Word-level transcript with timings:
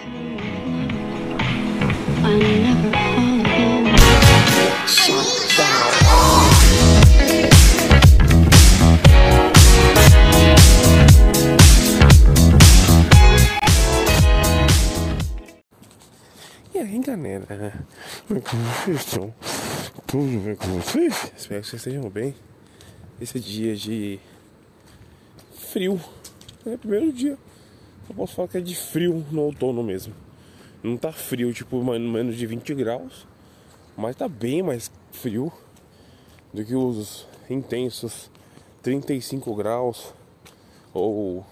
E 0.00 0.02
aí 16.78 16.98
galera, 17.00 17.74
como 18.26 18.38
é 18.38 18.40
vocês 18.40 19.00
estão? 19.00 19.34
Tudo 20.06 20.40
bem 20.40 20.56
com 20.56 20.80
vocês? 20.80 21.30
Espero 21.36 21.60
que 21.60 21.68
vocês 21.68 21.86
estejam 21.86 22.08
bem. 22.08 22.34
Esse 23.20 23.36
é 23.36 23.40
dia 23.40 23.76
de 23.76 24.18
frio. 25.58 26.00
É 26.64 26.74
o 26.74 26.78
primeiro 26.78 27.12
dia. 27.12 27.36
Eu 28.10 28.16
posso 28.16 28.34
falar 28.34 28.48
que 28.48 28.58
é 28.58 28.60
de 28.60 28.74
frio 28.74 29.24
no 29.30 29.42
outono 29.42 29.84
mesmo. 29.84 30.12
Não 30.82 30.96
tá 30.96 31.12
frio, 31.12 31.54
tipo, 31.54 31.80
menos 31.84 32.36
de 32.36 32.44
20 32.44 32.74
graus. 32.74 33.24
Mas 33.96 34.16
tá 34.16 34.26
bem 34.26 34.64
mais 34.64 34.90
frio 35.12 35.52
do 36.52 36.64
que 36.64 36.74
os 36.74 37.24
intensos 37.48 38.28
35 38.82 39.54
graus 39.54 40.12
ou 40.92 41.46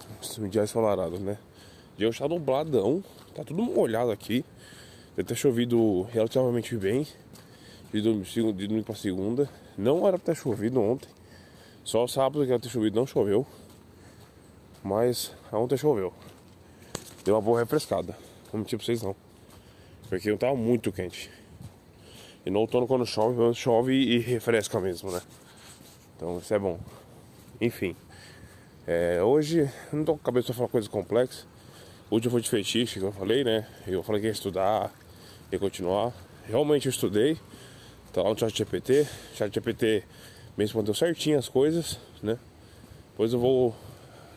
dia 0.51 0.65
ensolarado, 0.65 1.21
né? 1.21 1.39
Dia 1.97 2.09
está 2.09 2.27
nubladão, 2.27 3.05
tá 3.37 3.45
tudo 3.45 3.63
molhado 3.63 4.11
aqui. 4.11 4.45
Deve 5.15 5.29
ter 5.29 5.37
chovido 5.37 6.03
relativamente 6.11 6.77
bem 6.77 7.07
de 7.93 8.01
domingo, 8.03 8.53
de 8.53 8.67
domingo 8.67 8.85
pra 8.85 8.97
segunda. 8.97 9.49
Não 9.77 10.09
era 10.09 10.19
pra 10.19 10.35
ter 10.35 10.37
chovido 10.37 10.81
ontem. 10.81 11.09
Só 11.85 12.05
sábado 12.09 12.45
que 12.45 12.51
era 12.51 12.59
ter 12.59 12.69
chovido 12.69 12.99
não 12.99 13.07
choveu. 13.07 13.47
Mas 14.83 15.33
ontem 15.53 15.77
choveu. 15.77 16.13
Deu 17.29 17.35
uma 17.35 17.43
boa 17.43 17.61
refrescada. 17.61 18.17
Não 18.51 18.61
mentir 18.61 18.79
pra 18.79 18.87
vocês 18.87 19.03
não. 19.03 19.15
Porque 20.09 20.31
não 20.31 20.39
tava 20.39 20.57
muito 20.57 20.91
quente. 20.91 21.31
E 22.47 22.49
no 22.49 22.61
outono 22.61 22.87
quando 22.87 23.05
chove, 23.05 23.53
chove 23.53 23.93
e 23.93 24.19
refresca 24.19 24.81
mesmo, 24.81 25.11
né? 25.11 25.21
Então 26.17 26.39
isso 26.39 26.55
é 26.55 26.59
bom. 26.59 26.81
Enfim. 27.61 27.95
É, 28.87 29.23
hoje 29.23 29.71
não 29.93 30.07
tô 30.07 30.15
com 30.15 30.21
a 30.23 30.25
cabeça 30.25 30.47
pra 30.47 30.55
falar 30.55 30.69
coisas 30.71 30.89
complexas. 30.89 31.47
Hoje 32.11 32.25
eu 32.25 32.31
fui 32.31 32.41
de 32.41 32.49
fetiche, 32.49 32.99
que 32.99 33.05
eu 33.05 33.13
falei, 33.13 33.45
né? 33.45 33.69
Eu 33.87 34.03
falei 34.03 34.23
que 34.23 34.27
ia 34.27 34.33
estudar, 34.33 34.91
ia 35.53 35.59
continuar. 35.59 36.15
Realmente 36.47 36.87
eu 36.87 36.91
estudei. 36.91 37.37
Tá 38.11 38.23
lá 38.23 38.31
no 38.31 38.39
chat 38.39 38.57
GPT. 38.57 39.07
Chat 39.35 39.53
GPT 39.53 40.03
me 40.57 40.65
respondeu 40.65 40.95
certinho 40.95 41.39
as 41.39 41.47
coisas, 41.47 42.01
né? 42.23 42.39
Depois 43.11 43.35
eu 43.35 43.39
vou 43.39 43.77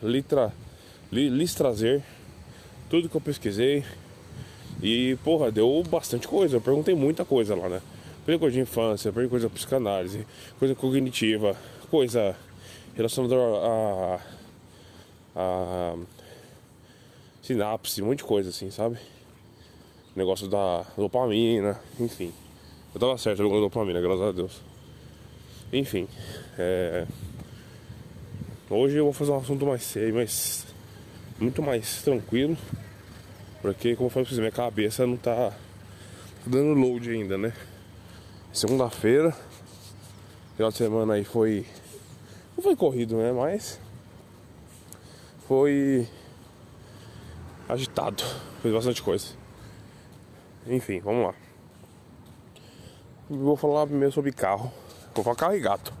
lhe, 0.02 0.22
tra 0.22 0.52
lhe, 1.10 1.30
lhes 1.30 1.54
trazer 1.54 2.04
tudo 2.92 3.08
que 3.08 3.16
eu 3.16 3.20
pesquisei. 3.22 3.82
E, 4.82 5.16
porra, 5.24 5.50
deu 5.50 5.82
bastante 5.88 6.28
coisa. 6.28 6.58
Eu 6.58 6.60
perguntei 6.60 6.94
muita 6.94 7.24
coisa 7.24 7.54
lá, 7.54 7.66
né? 7.66 7.80
Perguntei 8.26 8.38
coisa 8.38 8.54
de 8.54 8.60
infância, 8.60 9.10
perguntei 9.10 9.30
coisa 9.30 9.48
de 9.48 9.54
psicanálise, 9.54 10.26
coisa 10.58 10.74
cognitiva, 10.74 11.56
coisa 11.90 12.36
relacionada 12.94 13.34
a, 13.34 14.20
a 15.34 15.96
sinapse, 17.40 18.02
um 18.02 18.06
monte 18.06 18.18
de 18.18 18.24
coisa 18.24 18.50
assim, 18.50 18.70
sabe? 18.70 18.98
Negócio 20.14 20.46
da 20.46 20.84
dopamina, 20.94 21.80
enfim. 21.98 22.30
Eu 22.94 23.00
tava 23.00 23.16
certo, 23.16 23.40
eu 23.40 23.48
dopamina, 23.48 24.02
graças 24.02 24.20
a 24.20 24.32
Deus. 24.32 24.60
Enfim, 25.72 26.06
é... 26.58 27.06
hoje 28.68 28.98
eu 28.98 29.04
vou 29.04 29.14
fazer 29.14 29.30
um 29.30 29.38
assunto 29.38 29.64
mais 29.64 29.82
sério, 29.82 30.14
mais 30.14 30.66
muito 31.42 31.60
mais 31.60 32.02
tranquilo, 32.02 32.56
porque 33.60 33.96
como 33.96 34.06
eu 34.06 34.10
falei 34.10 34.24
pra 34.24 34.30
vocês, 34.30 34.38
minha 34.38 34.52
cabeça 34.52 35.06
não 35.06 35.16
tá 35.16 35.52
dando 36.46 36.72
load 36.78 37.10
ainda, 37.10 37.36
né? 37.36 37.52
Segunda-feira, 38.52 39.36
final 40.54 40.70
de 40.70 40.76
semana 40.76 41.14
aí 41.14 41.24
foi 41.24 41.66
não 42.56 42.62
foi 42.62 42.76
corrido, 42.76 43.16
né? 43.16 43.32
Mas 43.32 43.80
foi 45.48 46.06
agitado, 47.68 48.22
fez 48.60 48.72
bastante 48.72 49.02
coisa. 49.02 49.28
Enfim, 50.66 51.00
vamos 51.00 51.26
lá. 51.26 51.34
Vou 53.28 53.56
falar 53.56 53.86
primeiro 53.86 54.12
sobre 54.12 54.30
carro. 54.30 54.72
Vou 55.14 55.24
falar 55.24 55.36
carro 55.36 55.56
e 55.56 55.60
gato. 55.60 55.92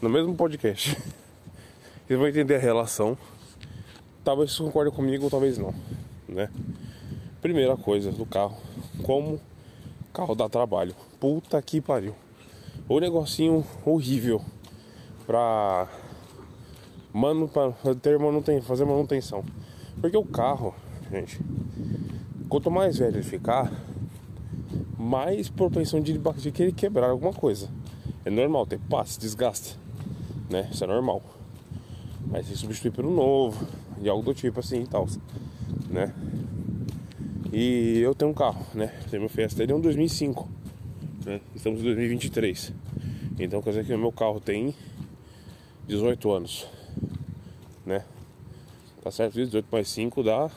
No 0.00 0.08
mesmo 0.08 0.34
podcast. 0.34 0.96
Vocês 2.06 2.18
vão 2.18 2.26
entender 2.26 2.56
a 2.56 2.58
relação. 2.58 3.16
Talvez 4.24 4.52
vocês 4.52 4.66
concordem 4.66 4.92
comigo 4.92 5.24
ou 5.24 5.30
talvez 5.30 5.58
não. 5.58 5.74
Né? 6.28 6.48
Primeira 7.40 7.76
coisa 7.76 8.12
do 8.12 8.24
carro. 8.24 8.56
Como 9.02 9.40
carro 10.12 10.34
dá 10.34 10.48
trabalho. 10.48 10.94
Puta 11.18 11.60
que 11.60 11.80
pariu. 11.80 12.14
O 12.88 13.00
negocinho 13.00 13.64
horrível 13.84 14.40
pra, 15.26 15.88
manu, 17.12 17.48
pra 17.48 17.72
ter 18.00 18.18
manuten, 18.18 18.60
fazer 18.60 18.84
manutenção. 18.84 19.44
Porque 20.00 20.16
o 20.16 20.24
carro, 20.24 20.74
gente, 21.10 21.40
quanto 22.48 22.70
mais 22.70 22.98
velho 22.98 23.16
ele 23.16 23.22
ficar, 23.22 23.72
mais 24.98 25.48
propensão 25.48 26.00
de, 26.00 26.16
de 26.18 26.52
querer 26.52 26.72
quebrar 26.72 27.10
alguma 27.10 27.32
coisa. 27.32 27.68
É 28.24 28.30
normal, 28.30 28.66
tem 28.66 28.78
passe, 28.78 29.18
desgasta, 29.18 29.76
né? 30.48 30.68
Isso 30.72 30.84
é 30.84 30.86
normal. 30.86 31.22
Aí 32.32 32.42
você 32.42 32.54
substitui 32.54 32.90
por 32.90 33.04
um 33.04 33.14
novo, 33.14 33.66
de 34.02 34.08
algo 34.08 34.22
do 34.24 34.34
tipo 34.34 34.60
assim 34.60 34.82
e 34.82 34.86
tal, 34.86 35.06
né? 35.88 36.12
E 37.52 38.00
eu 38.00 38.14
tenho 38.14 38.30
um 38.30 38.34
carro, 38.34 38.66
né? 38.74 38.88
Tenho 39.10 39.22
meu 39.22 39.28
Fiesta, 39.28 39.62
ele 39.62 39.72
é 39.72 39.74
um 39.74 39.80
2005, 39.80 40.48
né? 41.24 41.40
Estamos 41.54 41.80
em 41.80 41.84
2023. 41.84 42.72
Então 43.38 43.62
quer 43.62 43.70
dizer 43.70 43.84
que 43.84 43.94
o 43.94 43.98
meu 43.98 44.10
carro 44.12 44.40
tem 44.40 44.74
18 45.86 46.30
anos, 46.32 46.66
né? 47.86 48.04
Tá 49.02 49.10
certo? 49.10 49.34
18 49.34 49.66
mais 49.70 49.88
5 49.88 50.22
dá 50.22 50.50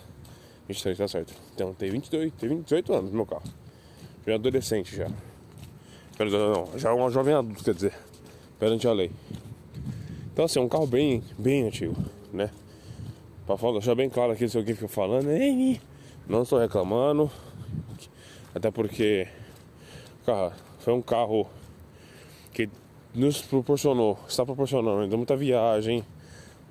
23, 0.67 0.97
tá 0.97 1.07
certo. 1.07 1.33
Então 1.53 1.73
tem 1.73 1.91
22, 1.91 2.33
tem 2.33 2.49
28 2.49 2.93
anos 2.93 3.11
no 3.11 3.17
meu 3.17 3.25
carro. 3.25 3.43
Já 4.25 4.33
é 4.33 4.35
adolescente 4.35 4.95
já. 4.95 5.09
Não, 6.17 6.79
já 6.79 6.89
é 6.89 6.93
uma 6.93 7.11
jovem 7.11 7.33
adulto, 7.33 7.63
quer 7.63 7.73
dizer, 7.73 7.93
perante 8.57 8.87
a 8.87 8.93
lei. 8.93 9.11
Então 10.31 10.45
assim, 10.45 10.59
é 10.59 10.61
um 10.61 10.69
carro 10.69 10.87
bem, 10.87 11.21
bem 11.37 11.67
antigo, 11.67 11.95
né? 12.33 12.49
Pra 13.45 13.71
deixar 13.73 13.93
bem 13.93 14.09
claro 14.09 14.31
aqui 14.31 14.49
se 14.49 14.57
alguém 14.57 14.73
fica 14.73 14.87
falando, 14.87 15.27
não 16.27 16.41
estou 16.41 16.57
reclamando, 16.57 17.29
até 18.55 18.71
porque 18.71 19.27
cara, 20.25 20.51
foi 20.79 20.93
um 20.93 21.01
carro 21.01 21.47
que 22.51 22.67
nos 23.13 23.43
proporcionou, 23.43 24.17
está 24.27 24.43
proporcionando 24.43 25.01
ainda 25.01 25.15
muita 25.15 25.35
viagem, 25.35 26.03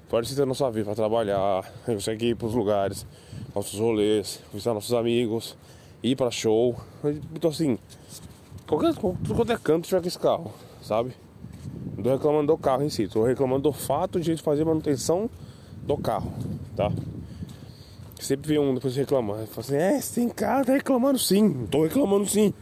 pode 0.08 0.34
ter 0.34 0.44
nossa 0.44 0.68
vida 0.72 0.86
para 0.86 0.96
trabalhar, 0.96 1.72
consegue 1.86 2.30
ir 2.30 2.34
para 2.34 2.48
os 2.48 2.54
lugares, 2.54 3.06
nossos 3.54 3.78
rolês, 3.78 4.40
visitar 4.52 4.74
nossos 4.74 4.92
amigos, 4.92 5.56
ir 6.02 6.16
para 6.16 6.32
show. 6.32 6.74
Então 7.32 7.50
assim, 7.50 7.78
qualquer, 8.66 8.94
qualquer 8.96 9.60
canto 9.60 9.86
tiver 9.86 10.00
com 10.00 10.08
esse 10.08 10.18
carro, 10.18 10.52
sabe? 10.82 11.14
Não 11.96 12.02
tô 12.02 12.10
reclamando 12.10 12.52
do 12.52 12.58
carro 12.58 12.82
em 12.82 12.90
si, 12.90 13.06
tô 13.06 13.22
reclamando 13.22 13.62
do 13.62 13.72
fato 13.72 14.18
de 14.18 14.32
a 14.32 14.34
gente 14.34 14.42
fazer 14.42 14.64
manutenção 14.64 15.30
do 15.86 15.96
carro, 15.96 16.32
tá? 16.76 16.90
Sempre 18.18 18.48
vem 18.48 18.58
um 18.58 18.74
depois 18.74 18.96
reclamando, 18.96 19.46
fala 19.46 19.60
assim, 19.60 19.76
é, 19.76 20.00
tem 20.14 20.28
carro, 20.28 20.64
tá 20.64 20.72
reclamando 20.72 21.18
sim, 21.18 21.66
tô 21.70 21.84
reclamando 21.84 22.26
sim. 22.26 22.54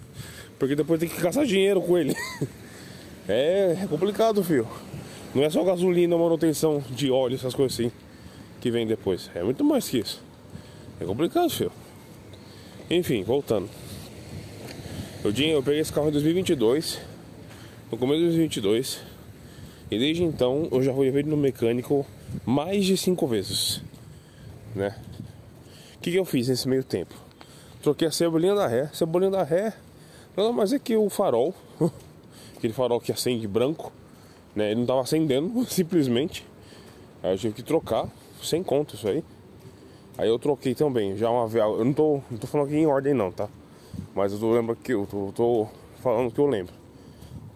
Porque 0.59 0.75
depois 0.75 0.99
tem 0.99 1.09
que 1.09 1.21
gastar 1.21 1.45
dinheiro 1.45 1.81
com 1.81 1.97
ele. 1.99 2.17
é, 3.29 3.79
é 3.83 3.87
complicado, 3.89 4.43
filho. 4.43 4.67
Não 5.35 5.43
é 5.43 5.51
só 5.51 5.63
gasolina, 5.65 6.17
manutenção 6.17 6.83
de 6.91 7.11
óleo, 7.11 7.35
essas 7.35 7.55
coisas 7.55 7.79
assim 7.79 7.93
que 8.61 8.71
vem 8.71 8.87
depois. 8.87 9.31
É 9.35 9.43
muito 9.43 9.65
mais 9.65 9.89
que 9.89 9.99
isso. 9.99 10.23
É 11.01 11.05
complicado, 11.05 11.51
filho. 11.51 11.73
Enfim, 12.89 13.25
voltando. 13.25 13.69
Eu, 15.25 15.33
tinha, 15.33 15.53
eu 15.53 15.63
peguei 15.63 15.81
esse 15.81 15.93
carro 15.93 16.09
em 16.09 16.13
2022, 16.13 17.01
no 17.91 17.99
começo 17.99 18.21
de 18.21 18.27
2022, 18.27 19.01
e 19.91 19.99
desde 19.99 20.23
então 20.23 20.69
eu 20.71 20.83
já 20.83 20.93
fui 20.93 21.11
no 21.23 21.37
mecânico 21.37 22.07
mais 22.45 22.85
de 22.85 22.97
cinco 22.97 23.27
vezes, 23.27 23.83
né? 24.75 24.97
O 25.97 26.01
que, 26.01 26.11
que 26.11 26.19
eu 26.19 26.25
fiz 26.25 26.49
nesse 26.49 26.69
meio 26.69 26.83
tempo? 26.83 27.15
Troquei 27.83 28.09
a 28.09 28.13
cebolinha 28.13 28.55
da 28.55 28.67
ré. 28.67 28.91
Cebolinha 28.93 29.31
da 29.31 29.43
ré 29.43 29.73
nada 30.37 30.53
mais 30.53 30.73
é 30.73 30.79
que 30.79 30.97
o 30.97 31.09
farol, 31.11 31.55
aquele 32.57 32.73
farol 32.73 33.01
que 33.01 33.13
acende 33.13 33.47
branco, 33.47 33.93
né? 34.55 34.67
Ele 34.67 34.77
não 34.77 34.83
estava 34.83 35.01
acendendo 35.01 35.65
simplesmente. 35.71 36.47
Aí 37.23 37.33
eu 37.33 37.39
tive 37.39 37.55
que 37.55 37.63
trocar, 37.63 38.09
sem 38.43 38.63
conta 38.63 38.95
isso 38.95 39.07
aí. 39.07 39.23
Aí 40.19 40.29
eu 40.29 40.39
troquei 40.39 40.75
também, 40.75 41.17
já 41.17 41.31
uma. 41.31 41.49
Eu 41.57 41.85
não 41.85 41.93
tô, 41.93 42.21
não 42.31 42.39
tô 42.39 42.47
falando 42.47 42.67
aqui 42.67 42.77
em 42.77 42.87
ordem 42.87 43.15
não, 43.15 43.31
tá? 43.31 43.49
Mas 44.15 44.33
eu 44.33 44.39
tô 44.39 44.53
lembro 44.53 44.77
que 44.77 44.93
eu 44.93 45.07
tô, 45.11 45.33
tô 45.35 45.69
falando 46.03 46.31
que 46.33 46.39
eu 46.39 46.47
lembro. 46.47 46.75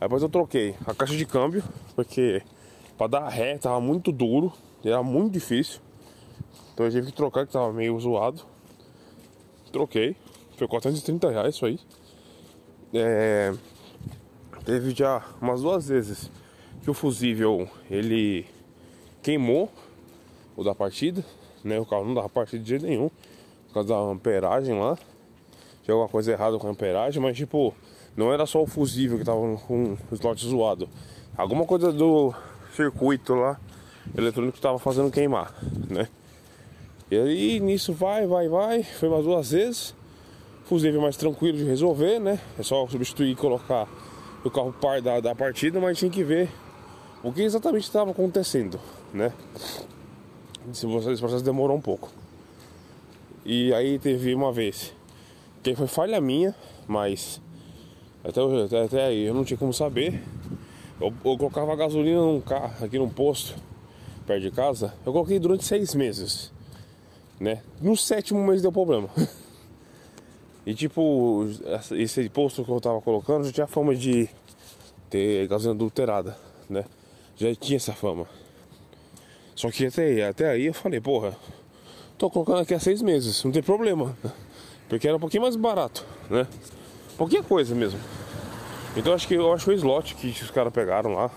Aí 0.01 0.09
depois 0.09 0.23
eu 0.23 0.29
troquei 0.29 0.75
a 0.87 0.95
caixa 0.95 1.17
de 1.17 1.27
câmbio, 1.27 1.63
porque 1.95 2.43
para 2.97 3.07
dar 3.07 3.29
ré 3.29 3.59
tava 3.59 3.81
muito 3.81 4.11
duro, 4.11 4.53
era 4.85 5.03
muito 5.03 5.33
difícil. 5.33 5.81
Então 6.73 6.87
eu 6.87 6.93
tive 6.93 7.07
que 7.07 7.13
trocar 7.13 7.47
que 7.47 7.53
tava 7.53 7.73
meio 7.73 7.99
zoado. 7.99 8.43
troquei. 9.73 10.17
Foi 10.57 10.67
430 10.67 11.31
reais 11.31 11.55
isso 11.55 11.67
aí. 11.67 11.79
É, 12.95 13.53
teve 14.65 14.95
já 14.95 15.23
umas 15.41 15.61
duas 15.61 15.89
vezes 15.89 16.31
que 16.83 16.91
o 16.91 16.95
fusível 16.95 17.69
ele 17.91 18.47
queimou 19.23 19.71
o 20.57 20.65
da 20.65 20.75
partida, 20.75 21.25
né? 21.63 21.79
O 21.79 21.85
carro 21.85 22.05
não 22.07 22.15
dava 22.15 22.29
partida 22.29 22.63
de 22.63 22.69
jeito 22.69 22.87
nenhum 22.87 23.11
por 23.69 23.75
causa 23.75 23.89
da 23.89 23.99
amperagem 23.99 24.79
lá. 24.79 24.97
Tinha 25.83 25.95
alguma 25.95 26.09
coisa 26.09 26.33
errada 26.33 26.59
com 26.59 26.67
a 26.67 26.71
amperagem, 26.71 27.23
mas 27.23 27.37
tipo, 27.37 27.75
não 28.17 28.33
era 28.33 28.47
só 28.47 28.63
o 28.63 28.67
fusível 28.67 29.19
que 29.19 29.25
tava 29.25 29.41
com 29.67 29.97
o 30.11 30.15
slot 30.15 30.47
zoado. 30.47 30.89
Alguma 31.37 31.67
coisa 31.67 31.93
do 31.93 32.35
circuito 32.77 33.35
lá 33.35 33.59
eletrônico 34.17 34.57
que 34.57 34.61
tava 34.61 34.79
fazendo 34.79 35.11
queimar, 35.11 35.53
né? 35.91 36.09
E 37.11 37.17
aí 37.17 37.61
nisso 37.61 37.93
vai, 37.93 38.27
vai, 38.27 38.49
vai, 38.49 38.83
foi 38.83 39.09
umas 39.09 39.25
duas 39.25 39.51
vezes. 39.51 39.95
Fusível 40.65 41.01
mais 41.01 41.17
tranquilo 41.17 41.57
de 41.57 41.65
resolver, 41.65 42.19
né? 42.19 42.41
É 42.59 42.63
só 42.63 42.87
substituir 42.89 43.31
e 43.31 43.37
colocar 43.37 43.89
o 44.45 44.51
carro 44.51 44.73
par 44.73 45.01
da, 45.01 45.21
da 45.21 45.35
partida, 45.35 45.81
mas 45.81 45.99
tinha 45.99 46.11
que 46.11 46.25
ver 46.25 46.51
o 47.23 47.33
que 47.33 47.43
exatamente 47.43 47.85
estava 47.85 48.11
acontecendo, 48.11 48.79
né? 49.15 49.33
Esse 50.71 50.87
processo 50.87 51.45
demorou 51.45 51.77
um 51.77 51.81
pouco. 51.81 52.11
E 53.45 53.73
aí 53.73 53.99
teve 53.99 54.35
uma 54.35 54.53
vez 54.53 54.93
que 55.63 55.77
foi 55.77 55.87
falha 55.87 56.21
minha, 56.21 56.55
mas 56.87 57.41
até, 58.25 58.41
até 58.85 59.07
aí 59.07 59.25
eu 59.25 59.35
não 59.35 59.45
tinha 59.45 59.57
como 59.57 59.73
saber. 59.73 60.21
Eu, 61.01 61.09
eu 61.09 61.37
colocava 61.37 61.77
gasolina 61.77 62.21
num 62.21 62.41
carro, 62.41 62.85
aqui 62.85 62.99
num 62.99 63.09
posto, 63.09 63.55
perto 64.27 64.43
de 64.43 64.51
casa. 64.51 64.95
Eu 65.05 65.13
coloquei 65.13 65.39
durante 65.39 65.65
seis 65.65 65.95
meses, 65.95 66.53
né? 67.39 67.63
No 67.81 67.97
sétimo 67.97 68.45
mês 68.45 68.63
deu 68.63 68.73
problema. 68.73 69.09
E 70.67 70.75
tipo, 70.75 71.47
esse 71.93 72.29
posto 72.29 72.65
que 72.65 72.71
eu 72.73 72.81
tava 72.81 73.01
colocando 73.01 73.45
já 73.45 73.53
tinha 73.53 73.67
fama 73.69 73.95
de 73.95 74.29
ter 75.09 75.47
gasolina 75.47 75.77
adulterada, 75.77 76.37
né? 76.69 76.85
Já 77.37 77.55
tinha 77.55 77.77
essa 77.77 77.93
fama. 77.93 78.27
Só 79.55 79.71
que 79.71 79.87
até, 79.87 80.27
até 80.27 80.51
aí 80.51 80.67
eu 80.67 80.75
falei, 80.75 81.01
porra, 81.01 81.37
tô 82.19 82.29
colocando 82.29 82.63
aqui 82.63 82.75
há 82.75 82.81
seis 82.81 83.01
meses, 83.01 83.45
não 83.45 83.53
tem 83.53 83.63
problema. 83.63 84.17
Porque 84.89 85.07
era 85.07 85.17
um 85.17 85.21
pouquinho 85.21 85.45
mais 85.45 85.55
barato, 85.55 86.05
né? 86.29 86.49
Pouquinha 87.17 87.45
coisa 87.45 87.73
mesmo. 87.73 88.01
Então 88.97 89.13
acho 89.13 89.29
que 89.29 89.35
eu 89.35 89.53
acho 89.53 89.67
que 89.67 89.71
o 89.73 89.75
slot 89.75 90.15
que 90.15 90.29
os 90.29 90.51
caras 90.51 90.73
pegaram 90.73 91.13
lá, 91.13 91.31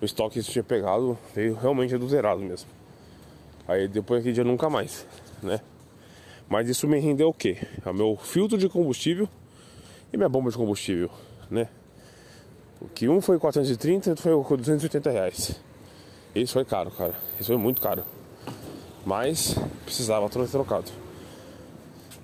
o 0.00 0.04
estoque 0.04 0.32
que 0.32 0.38
eles 0.38 0.48
tinham 0.48 0.64
pegado, 0.64 1.18
veio 1.34 1.54
realmente 1.54 1.94
adulterado 1.94 2.40
mesmo. 2.40 2.68
Aí 3.68 3.86
depois 3.86 4.20
aquele 4.20 4.34
dia 4.34 4.42
nunca 4.42 4.70
mais, 4.70 5.06
né? 5.42 5.60
Mas 6.48 6.68
isso 6.68 6.88
me 6.88 6.98
rendeu 6.98 7.28
o 7.28 7.34
quê? 7.34 7.58
O 7.84 7.92
meu 7.92 8.16
filtro 8.16 8.56
de 8.56 8.68
combustível 8.70 9.28
e 10.10 10.16
minha 10.16 10.30
bomba 10.30 10.50
de 10.50 10.56
combustível, 10.56 11.10
né? 11.50 11.68
O 12.80 12.88
que 12.88 13.06
um 13.06 13.20
foi 13.20 13.38
430 13.38 14.08
e 14.08 14.10
outro 14.10 14.42
foi 14.42 14.56
280 14.56 15.10
reais. 15.10 15.60
Isso 16.34 16.54
foi 16.54 16.64
caro, 16.64 16.90
cara. 16.90 17.14
Isso 17.38 17.48
foi 17.48 17.56
muito 17.58 17.82
caro. 17.82 18.02
Mas 19.04 19.54
precisava 19.84 20.28
ter 20.30 20.48
trocado. 20.48 20.90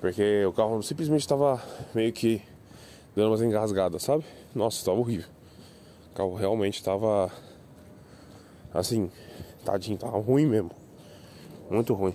Porque 0.01 0.45
o 0.47 0.53
carro 0.53 0.83
simplesmente 0.83 1.21
estava 1.21 1.63
meio 1.95 2.13
que 2.13 2.43
dando 3.19 3.31
umas 3.31 3.43
engasgadas, 3.43 4.05
sabe? 4.05 4.25
Nossa, 4.55 4.79
estava 4.79 4.97
horrível. 4.97 5.29
O 6.13 6.15
carro 6.15 6.35
realmente 6.37 6.77
estava 6.77 7.29
assim, 8.73 9.11
tadinho, 9.65 9.99
tava 9.99 10.19
ruim 10.19 10.47
mesmo. 10.47 10.71
Muito 11.69 11.93
ruim. 11.95 12.15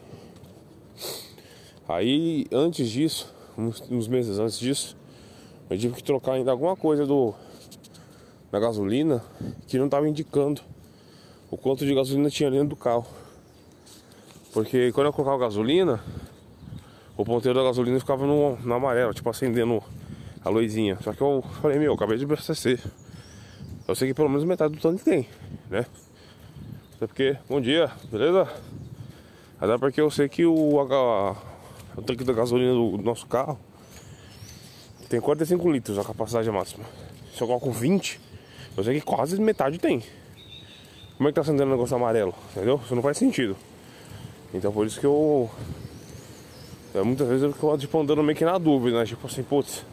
Aí, 1.90 2.48
antes 2.54 2.90
disso, 2.90 3.30
uns, 3.58 4.08
meses 4.08 4.40
antes 4.40 4.58
disso, 4.58 4.96
eu 5.70 5.78
tive 5.78 5.94
que 5.96 6.04
trocar 6.04 6.34
ainda 6.34 6.52
alguma 6.52 6.76
coisa 6.78 7.06
do 7.06 7.34
da 8.50 8.60
gasolina 8.60 9.22
que 9.68 9.78
não 9.78 9.86
estava 9.86 10.08
indicando 10.08 10.62
o 11.52 11.58
quanto 11.58 11.86
de 11.86 11.94
gasolina 11.94 12.30
tinha 12.30 12.50
dentro 12.50 12.70
do 12.70 12.76
carro. 12.78 13.06
Porque 14.54 14.92
quando 14.94 15.08
eu 15.08 15.14
colocava 15.14 15.38
gasolina, 15.40 16.02
o 17.18 17.26
ponteiro 17.26 17.60
da 17.60 17.66
gasolina 17.66 18.00
ficava 18.00 18.26
no, 18.26 18.56
no 18.56 18.74
amarelo, 18.74 19.14
tipo 19.14 19.30
acendendo 19.30 19.84
a 20.44 20.50
luzinha. 20.50 20.98
Só 21.02 21.14
que 21.14 21.22
eu 21.22 21.44
falei, 21.62 21.80
meu, 21.80 21.88
eu 21.88 21.94
acabei 21.94 22.18
de 22.18 22.26
abastecer. 22.26 22.80
Eu 23.88 23.96
sei 23.96 24.08
que 24.08 24.14
pelo 24.14 24.30
menos 24.30 24.44
metade 24.44 24.76
do 24.76 24.82
tanque 24.82 25.04
tem, 25.04 25.28
né? 25.70 25.86
Até 26.96 27.08
porque, 27.08 27.38
bom 27.50 27.60
dia, 27.60 27.92
beleza? 28.12 28.48
Até 29.60 29.78
porque 29.78 30.00
eu 30.00 30.10
sei 30.10 30.30
que 30.30 30.46
o, 30.46 30.80
a, 30.80 31.32
o 31.98 32.02
tanque 32.02 32.24
da 32.24 32.34
gasolina 32.34 32.74
do, 32.74 32.98
do 32.98 33.04
nosso 33.04 33.26
carro 33.28 33.60
tem 35.10 35.20
45 35.20 35.72
litros 35.72 36.00
a 36.00 36.04
capacidade 36.04 36.50
máxima. 36.50 36.86
Se 37.36 37.42
eu 37.42 37.48
coloco 37.48 37.72
20, 37.72 38.20
eu 38.78 38.84
sei 38.84 39.00
que 39.00 39.06
quase 39.06 39.40
metade 39.40 39.78
tem. 39.78 40.04
Como 41.18 41.30
é 41.30 41.32
que 41.32 41.36
tá 41.36 41.42
acendendo 41.42 41.66
o 41.66 41.72
negócio 41.72 41.96
amarelo? 41.96 42.34
Entendeu? 42.52 42.80
Isso 42.84 42.96
não 42.96 43.02
faz 43.02 43.18
sentido. 43.18 43.56
Então 44.54 44.72
por 44.72 44.88
isso 44.88 45.00
que 45.00 45.06
eu. 45.06 45.50
É, 46.96 47.02
muitas 47.02 47.28
vezes 47.28 47.44
eu 47.44 47.52
fico 47.52 47.78
tipo, 47.78 48.00
andando 48.00 48.24
meio 48.24 48.38
que 48.38 48.46
na 48.46 48.58
dúvida, 48.58 49.00
né? 49.00 49.06
Tipo 49.06 49.28
assim, 49.28 49.44
putz, 49.44 49.86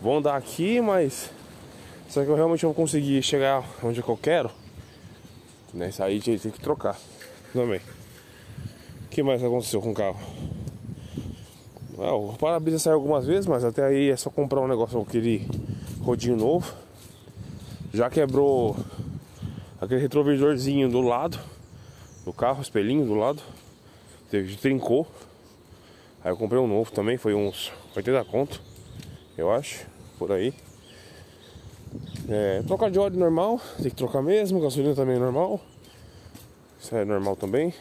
vou 0.00 0.18
andar 0.18 0.36
aqui, 0.36 0.80
mas. 0.80 1.30
Será 2.08 2.24
que 2.24 2.30
eu 2.30 2.36
realmente 2.36 2.64
vou 2.64 2.74
conseguir 2.74 3.22
chegar 3.22 3.64
onde 3.82 4.00
eu 4.00 4.16
quero? 4.16 4.50
Né? 5.74 5.88
Isso 5.88 6.02
aí 6.02 6.20
tem 6.20 6.38
que 6.38 6.60
trocar. 6.60 6.96
Também. 7.52 7.80
O 9.04 9.08
que 9.10 9.22
mais 9.22 9.42
aconteceu 9.42 9.80
com 9.80 9.90
o 9.90 9.94
carro? 9.94 10.18
Ah, 11.98 12.14
o 12.14 12.34
para-brisa 12.34 12.78
saiu 12.78 12.96
algumas 12.96 13.26
vezes, 13.26 13.46
mas 13.46 13.64
até 13.64 13.84
aí 13.84 14.10
é 14.10 14.16
só 14.16 14.28
comprar 14.28 14.60
um 14.60 14.68
negócio, 14.68 15.00
aquele 15.00 15.48
rodinho 16.00 16.36
novo. 16.36 16.74
Já 17.92 18.10
quebrou 18.10 18.76
aquele 19.80 20.00
retrovisorzinho 20.00 20.88
do 20.88 21.00
lado 21.00 21.38
do 22.24 22.32
carro, 22.32 22.60
espelhinho 22.60 23.06
do 23.06 23.14
lado. 23.14 23.40
Teve, 24.30 24.56
trincou. 24.56 25.06
Aí 26.22 26.30
eu 26.30 26.36
comprei 26.36 26.60
um 26.60 26.66
novo 26.66 26.90
também, 26.90 27.16
foi 27.16 27.34
uns 27.34 27.72
80 27.94 28.24
conto, 28.24 28.60
eu 29.36 29.50
acho, 29.50 29.86
por 30.18 30.32
aí. 30.32 30.54
É, 32.28 32.62
trocar 32.66 32.90
de 32.90 32.98
óleo 32.98 33.18
normal, 33.18 33.60
tem 33.76 33.90
que 33.90 33.96
trocar 33.96 34.22
mesmo, 34.22 34.60
gasolina 34.60 34.94
também 34.94 35.16
é 35.16 35.18
normal. 35.18 35.60
Isso 36.80 36.94
é 36.94 37.04
normal 37.04 37.36
também. 37.36 37.72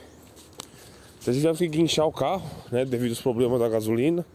A 1.27 1.31
gente 1.31 1.41
já 1.41 1.53
que 1.55 1.67
guinchar 1.67 2.05
o 2.05 2.11
carro, 2.11 2.47
né? 2.71 2.85
Devido 2.85 3.11
aos 3.11 3.21
problemas 3.21 3.59
da 3.59 3.67
gasolina 3.67 4.25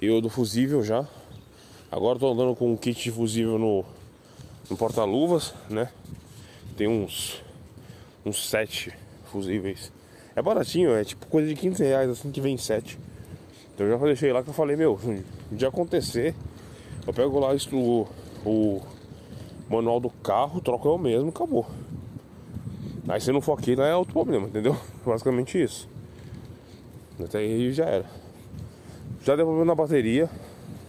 e 0.00 0.08
o 0.08 0.20
do 0.20 0.30
fusível 0.30 0.82
já. 0.82 1.06
Agora 1.92 2.18
tô 2.18 2.32
andando 2.32 2.56
com 2.56 2.72
um 2.72 2.76
kit 2.76 3.02
de 3.02 3.10
fusível 3.10 3.58
no, 3.58 3.84
no 4.70 4.76
porta-luvas, 4.76 5.54
né? 5.68 5.90
Tem 6.76 6.88
uns 6.88 7.42
uns 8.24 8.48
sete 8.48 8.92
fusíveis. 9.30 9.92
É 10.34 10.40
baratinho, 10.40 10.94
é 10.94 11.04
tipo 11.04 11.26
coisa 11.26 11.46
de 11.46 11.54
15 11.54 11.84
reais 11.84 12.08
assim 12.08 12.30
que 12.32 12.40
vem 12.40 12.56
sete. 12.56 12.98
Então 13.74 13.86
eu 13.86 13.98
já 13.98 14.04
deixei 14.04 14.32
lá 14.32 14.42
que 14.42 14.48
eu 14.48 14.54
falei, 14.54 14.76
meu, 14.76 14.98
de 15.50 15.66
acontecer, 15.66 16.34
eu 17.06 17.12
pego 17.12 17.38
lá 17.38 17.50
o, 17.72 18.06
o 18.46 18.80
manual 19.68 19.98
do 19.98 20.10
carro, 20.10 20.60
troco 20.60 20.88
eu 20.88 20.96
mesmo, 20.96 21.30
acabou. 21.30 21.66
Aí 23.08 23.20
se 23.20 23.32
não 23.32 23.40
for 23.40 23.58
aqui, 23.58 23.76
não 23.76 23.84
é 23.84 23.94
outro 23.94 24.14
problema, 24.14 24.46
entendeu? 24.46 24.76
Basicamente 25.04 25.62
isso. 25.62 25.88
Até 27.22 27.38
aí 27.38 27.72
já 27.72 27.84
era. 27.84 28.06
Já 29.22 29.36
devolveu 29.36 29.64
na 29.64 29.74
bateria 29.74 30.28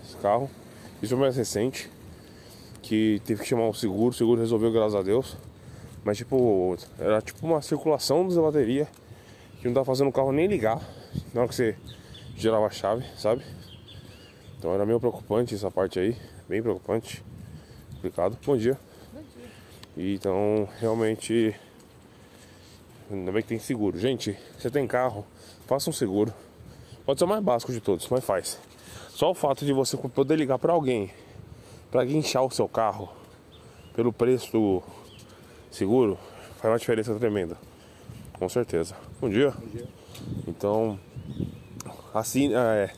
esse 0.03 0.15
carro. 0.17 0.49
Isso 1.01 1.13
é 1.13 1.17
mais 1.17 1.35
recente. 1.35 1.89
Que 2.81 3.21
teve 3.25 3.41
que 3.41 3.47
chamar 3.47 3.67
o 3.67 3.73
seguro, 3.73 4.09
o 4.09 4.13
seguro 4.13 4.39
resolveu, 4.39 4.71
graças 4.71 4.95
a 4.95 5.01
Deus. 5.01 5.35
Mas 6.03 6.17
tipo, 6.17 6.77
era 6.99 7.21
tipo 7.21 7.45
uma 7.45 7.61
circulação 7.61 8.27
da 8.27 8.41
bateria 8.41 8.87
que 9.59 9.67
não 9.67 9.73
tá 9.73 9.83
fazendo 9.83 10.07
o 10.07 10.11
carro 10.11 10.31
nem 10.31 10.47
ligar 10.47 10.79
na 11.33 11.41
hora 11.41 11.49
que 11.49 11.55
você 11.55 11.75
girava 12.35 12.67
a 12.67 12.69
chave, 12.69 13.05
sabe? 13.17 13.43
Então 14.57 14.73
era 14.73 14.85
meio 14.85 14.99
preocupante 14.99 15.55
essa 15.55 15.71
parte 15.71 15.99
aí, 15.99 16.15
bem 16.47 16.61
preocupante, 16.61 17.23
complicado. 17.93 18.37
Bom 18.45 18.57
dia. 18.57 18.77
Bom 19.13 19.21
dia. 19.21 20.13
Então 20.13 20.67
realmente 20.79 21.55
ainda 23.09 23.31
bem 23.31 23.41
que 23.41 23.47
tem 23.47 23.59
seguro. 23.59 23.97
Gente, 23.97 24.37
você 24.57 24.69
tem 24.69 24.85
carro, 24.87 25.25
faça 25.67 25.89
um 25.89 25.93
seguro. 25.93 26.33
Pode 27.05 27.19
ser 27.19 27.25
o 27.25 27.27
mais 27.27 27.43
básico 27.43 27.71
de 27.71 27.79
todos, 27.79 28.07
mas 28.09 28.23
faz. 28.23 28.59
Só 29.09 29.31
o 29.31 29.35
fato 29.35 29.65
de 29.65 29.71
você 29.71 29.95
poder 29.95 30.35
ligar 30.35 30.59
para 30.59 30.73
alguém 30.73 31.11
para 31.91 32.03
guinchar 32.03 32.43
o 32.43 32.51
seu 32.51 32.67
carro 32.67 33.09
pelo 33.95 34.11
preço 34.11 34.51
do 34.51 34.83
seguro 35.71 36.17
faz 36.57 36.71
uma 36.71 36.79
diferença 36.79 37.15
tremenda. 37.15 37.57
Com 38.33 38.49
certeza. 38.49 38.95
Bom 39.21 39.29
dia. 39.29 39.51
Bom 39.51 39.67
dia. 39.67 39.87
Então, 40.47 40.99
assim, 42.19 42.53
é, 42.53 42.91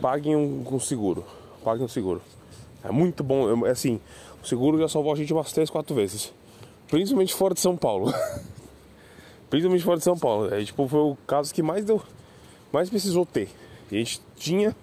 paguem 0.00 0.36
um, 0.36 0.64
um, 0.70 0.80
seguro. 0.80 1.24
Paguem 1.64 1.84
um 1.84 1.88
seguro. 1.88 2.22
É 2.84 2.90
muito 2.90 3.24
bom. 3.24 3.66
É, 3.66 3.70
assim, 3.70 4.00
o 4.42 4.46
seguro 4.46 4.78
já 4.78 4.88
salvou 4.88 5.12
a 5.12 5.16
gente 5.16 5.32
umas 5.32 5.52
3, 5.52 5.70
4 5.70 5.94
vezes. 5.94 6.32
Principalmente 6.88 7.34
fora 7.34 7.54
de 7.54 7.60
São 7.60 7.76
Paulo. 7.76 8.12
Principalmente 9.50 9.84
fora 9.84 9.98
de 9.98 10.04
São 10.04 10.18
Paulo. 10.18 10.52
É, 10.54 10.64
tipo, 10.64 10.86
foi 10.86 11.00
o 11.00 11.16
caso 11.26 11.52
que 11.52 11.62
mais 11.62 11.84
deu. 11.84 12.02
Mais 12.72 12.90
precisou 12.90 13.24
ter. 13.24 13.48
E 13.90 13.96
a 13.96 13.98
gente 13.98 14.20
tinha 14.36 14.76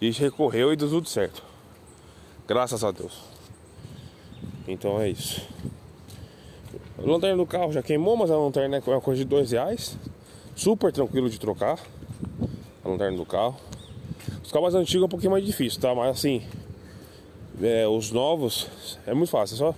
A 0.00 0.04
gente 0.04 0.20
recorreu 0.20 0.72
e 0.72 0.76
deu 0.76 0.88
tudo 0.88 1.08
certo. 1.08 1.42
Graças 2.46 2.82
a 2.82 2.90
Deus. 2.90 3.22
Então 4.66 5.00
é 5.00 5.08
isso. 5.08 5.46
A 6.98 7.02
lanterna 7.02 7.36
do 7.36 7.46
carro 7.46 7.72
já 7.72 7.82
queimou, 7.82 8.16
mas 8.16 8.30
a 8.30 8.36
lanterna 8.36 8.76
é 8.76 8.90
uma 8.90 9.00
coisa 9.00 9.22
de 9.22 9.28
dois 9.28 9.52
reais. 9.52 9.96
Super 10.56 10.92
tranquilo 10.92 11.30
de 11.30 11.38
trocar. 11.38 11.78
A 12.84 12.88
lanterna 12.88 13.16
do 13.16 13.24
carro. 13.24 13.56
Os 14.42 14.52
carros 14.52 14.72
mais 14.72 14.74
antigos 14.74 15.02
é 15.02 15.06
um 15.06 15.08
pouquinho 15.08 15.32
mais 15.32 15.44
difícil, 15.44 15.80
tá? 15.80 15.94
Mas 15.94 16.18
assim, 16.18 16.46
é, 17.62 17.88
os 17.88 18.10
novos 18.10 18.68
é 19.06 19.14
muito 19.14 19.30
fácil. 19.30 19.54
É 19.54 19.58
só 19.58 19.74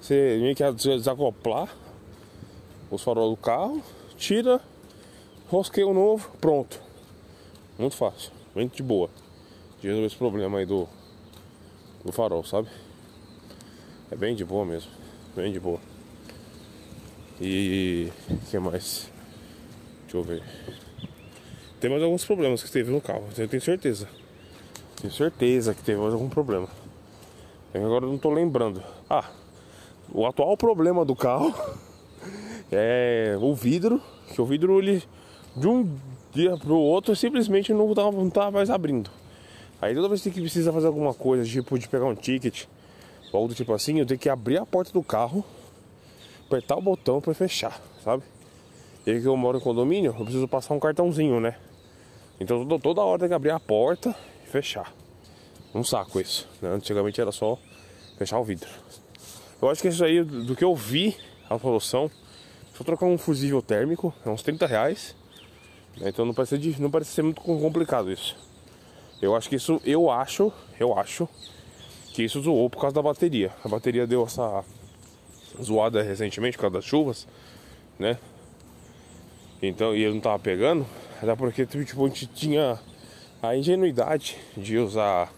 você 0.00 0.38
meio 0.40 0.56
que 0.56 0.72
desacoplar 0.72 1.68
os 2.90 3.02
farol 3.02 3.30
do 3.30 3.36
carro, 3.36 3.82
tira, 4.16 4.60
rosqueia 5.48 5.86
o 5.86 5.92
novo, 5.92 6.30
pronto. 6.40 6.80
Muito 7.78 7.94
fácil, 7.94 8.32
muito 8.54 8.76
de 8.76 8.82
boa. 8.82 9.10
De 9.80 9.86
resolver 9.86 10.06
esse 10.06 10.16
problema 10.16 10.58
aí 10.58 10.66
do, 10.66 10.88
do 12.04 12.10
farol, 12.10 12.42
sabe? 12.44 12.68
É 14.10 14.16
bem 14.16 14.34
de 14.34 14.44
boa 14.44 14.64
mesmo, 14.64 14.90
bem 15.36 15.52
de 15.52 15.60
boa. 15.60 15.80
E 17.40 18.10
o 18.30 18.50
que 18.50 18.58
mais? 18.58 19.10
Deixa 20.02 20.16
eu 20.16 20.22
ver. 20.24 20.42
Tem 21.80 21.88
mais 21.88 22.02
alguns 22.02 22.24
problemas 22.24 22.60
que 22.60 22.70
teve 22.72 22.90
no 22.90 23.00
carro, 23.00 23.24
eu 23.36 23.46
tenho 23.46 23.62
certeza. 23.62 24.08
Tenho 25.00 25.12
certeza 25.12 25.72
que 25.72 25.82
teve 25.82 26.00
mais 26.00 26.12
algum 26.12 26.28
problema. 26.28 26.66
É 27.72 27.78
agora 27.78 28.04
eu 28.04 28.10
não 28.10 28.18
tô 28.18 28.30
lembrando. 28.30 28.82
Ah, 29.08 29.30
o 30.12 30.26
atual 30.26 30.56
problema 30.56 31.04
do 31.04 31.14
carro 31.14 31.54
é 32.72 33.36
o 33.40 33.54
vidro, 33.54 34.02
que 34.34 34.40
o 34.40 34.44
vidro 34.44 34.80
ele 34.80 35.04
de 35.56 35.68
um 35.68 35.96
dia 36.32 36.56
pro 36.56 36.76
outro 36.76 37.14
simplesmente 37.14 37.72
não 37.72 37.94
tava, 37.94 38.10
não 38.10 38.28
tava 38.28 38.50
mais 38.50 38.70
abrindo. 38.70 39.08
Aí 39.80 39.94
toda 39.94 40.08
vez 40.08 40.20
que 40.20 40.30
precisa 40.32 40.72
fazer 40.72 40.88
alguma 40.88 41.14
coisa, 41.14 41.44
tipo 41.44 41.78
de 41.78 41.88
pegar 41.88 42.06
um 42.06 42.14
ticket 42.16 42.64
ou 43.32 43.38
algo 43.38 43.48
do 43.50 43.54
tipo 43.54 43.72
assim, 43.72 44.00
eu 44.00 44.06
tenho 44.06 44.18
que 44.18 44.28
abrir 44.28 44.58
a 44.58 44.66
porta 44.66 44.92
do 44.92 45.02
carro, 45.02 45.44
apertar 46.44 46.76
o 46.76 46.82
botão 46.82 47.20
para 47.20 47.32
fechar, 47.34 47.80
sabe? 48.02 48.24
E 49.06 49.10
aí 49.12 49.20
que 49.20 49.28
eu 49.28 49.36
moro 49.36 49.58
em 49.58 49.60
condomínio, 49.60 50.12
eu 50.18 50.24
preciso 50.24 50.48
passar 50.48 50.74
um 50.74 50.80
cartãozinho, 50.80 51.38
né? 51.38 51.54
Então 52.40 52.66
toda 52.78 53.02
hora 53.02 53.20
tem 53.20 53.28
que 53.28 53.34
abrir 53.34 53.50
a 53.50 53.60
porta 53.60 54.14
e 54.44 54.48
fechar. 54.48 54.92
Um 55.74 55.84
saco 55.84 56.20
isso. 56.20 56.48
Né? 56.62 56.70
Antigamente 56.70 57.20
era 57.20 57.32
só 57.32 57.58
fechar 58.16 58.38
o 58.38 58.44
vidro. 58.44 58.68
Eu 59.60 59.68
acho 59.68 59.82
que 59.82 59.88
isso 59.88 60.04
aí, 60.04 60.22
do 60.22 60.54
que 60.54 60.64
eu 60.64 60.74
vi, 60.74 61.16
a 61.50 61.58
solução, 61.58 62.10
só 62.74 62.84
trocar 62.84 63.06
um 63.06 63.18
fusível 63.18 63.60
térmico, 63.60 64.14
é 64.24 64.30
uns 64.30 64.42
30 64.42 64.66
reais. 64.66 65.16
Né? 65.96 66.10
Então 66.10 66.24
não 66.24 66.32
parece, 66.32 66.76
não 66.80 66.90
parece 66.90 67.10
ser 67.10 67.22
muito 67.22 67.40
complicado 67.40 68.10
isso. 68.10 68.36
Eu 69.20 69.34
acho 69.34 69.48
que 69.48 69.56
isso, 69.56 69.80
eu 69.84 70.10
acho, 70.10 70.52
eu 70.78 70.96
acho 70.96 71.28
que 72.14 72.22
isso 72.22 72.40
zoou 72.40 72.70
por 72.70 72.80
causa 72.80 72.94
da 72.94 73.02
bateria. 73.02 73.50
A 73.64 73.68
bateria 73.68 74.06
deu 74.06 74.24
essa 74.24 74.64
zoada 75.60 76.02
recentemente 76.02 76.56
por 76.56 76.62
causa 76.62 76.74
das 76.74 76.84
chuvas, 76.84 77.26
né? 77.98 78.16
Então, 79.60 79.94
e 79.94 80.02
eu 80.02 80.14
não 80.14 80.20
tava 80.20 80.38
pegando, 80.38 80.86
até 81.20 81.34
porque 81.34 81.66
tipo, 81.66 82.04
a 82.04 82.08
gente 82.08 82.26
tinha 82.26 82.78
a 83.42 83.56
ingenuidade 83.56 84.36
de 84.56 84.78
usar 84.78 85.32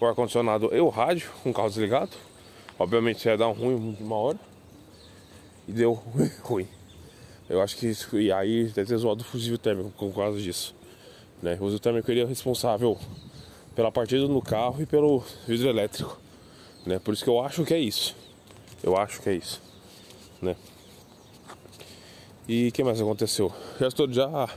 o 0.00 0.06
ar-condicionado 0.06 0.74
e 0.74 0.80
o 0.80 0.88
rádio 0.88 1.30
com 1.42 1.50
o 1.50 1.52
carro 1.52 1.68
desligado. 1.68 2.10
Obviamente 2.78 3.18
isso 3.18 3.28
ia 3.28 3.36
dar 3.36 3.48
um 3.48 3.52
ruim 3.52 3.96
uma 4.00 4.16
hora. 4.16 4.38
E 5.68 5.72
deu 5.72 5.92
ruim. 6.42 6.66
Eu 7.48 7.60
acho 7.60 7.76
que 7.76 7.86
isso. 7.86 8.18
E 8.18 8.32
aí 8.32 8.64
deve 8.64 8.88
ter 8.88 8.96
zoado 8.96 9.20
o 9.20 9.24
fusível 9.24 9.58
térmico 9.58 9.90
por 9.90 10.14
causa 10.14 10.40
disso. 10.40 10.74
Né? 11.42 11.54
O 11.54 11.58
fusível 11.58 11.78
térmico 11.78 12.10
ele 12.10 12.22
é 12.22 12.24
responsável 12.24 12.98
pela 13.74 13.92
partida 13.92 14.26
no 14.26 14.40
carro 14.42 14.82
e 14.82 14.86
pelo 14.86 15.22
vidro 15.46 15.68
elétrico. 15.68 16.18
Né? 16.86 16.98
Por 16.98 17.14
isso 17.14 17.22
que 17.22 17.30
eu 17.30 17.40
acho 17.40 17.64
que 17.64 17.74
é 17.74 17.78
isso. 17.78 18.16
Eu 18.82 18.96
acho 18.96 19.20
que 19.20 19.28
é 19.28 19.34
isso. 19.34 19.60
Né? 20.40 20.56
E 22.48 22.68
o 22.68 22.72
que 22.72 22.82
mais 22.82 23.00
aconteceu? 23.00 23.52
Já 23.78 23.88
estou 23.88 24.10
já 24.12 24.48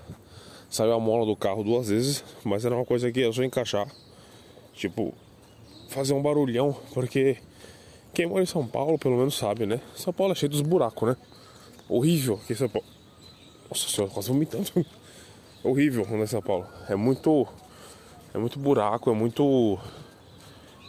saiu 0.76 0.92
a 0.92 1.00
mola 1.00 1.26
do 1.26 1.38
carro 1.38 1.64
duas 1.64 1.88
vezes, 1.88 2.22
mas 2.44 2.66
era 2.66 2.76
uma 2.76 2.84
coisa 2.84 3.10
que 3.10 3.22
eu 3.22 3.32
só 3.32 3.42
encaixar. 3.44 3.88
Tipo, 4.74 5.14
fazer 5.88 6.14
um 6.14 6.22
barulhão, 6.22 6.76
porque 6.94 7.38
quem 8.14 8.26
mora 8.26 8.44
em 8.44 8.46
São 8.46 8.68
Paulo 8.68 9.00
pelo 9.00 9.16
menos 9.16 9.38
sabe, 9.38 9.66
né? 9.66 9.80
São 9.96 10.12
Paulo 10.12 10.34
é 10.34 10.36
cheio 10.36 10.50
dos 10.50 10.60
buracos, 10.60 11.08
né? 11.08 11.18
Horrível 11.88 12.42
aqui 12.44 12.52
em 12.52 12.56
São 12.58 12.68
Paulo. 12.68 12.86
Nossa 13.70 13.88
senhora, 13.88 14.14
quase 14.14 14.28
vomitando. 14.28 14.70
Horrível 15.64 16.06
em 16.12 16.28
São 16.28 16.42
Paulo. 16.42 16.68
É 16.90 16.96
muito. 16.96 17.48
É 18.34 18.38
muito 18.38 18.60
buraco, 18.60 19.10
é 19.10 19.14
muito. 19.14 19.80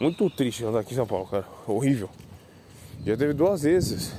Muito 0.00 0.28
triste 0.30 0.64
andar 0.64 0.80
aqui 0.80 0.94
em 0.94 0.96
São 0.96 1.06
Paulo, 1.06 1.26
cara. 1.26 1.46
Horrível. 1.64 2.10
Já 3.04 3.16
teve 3.16 3.34
duas 3.34 3.62
vezes 3.62 4.12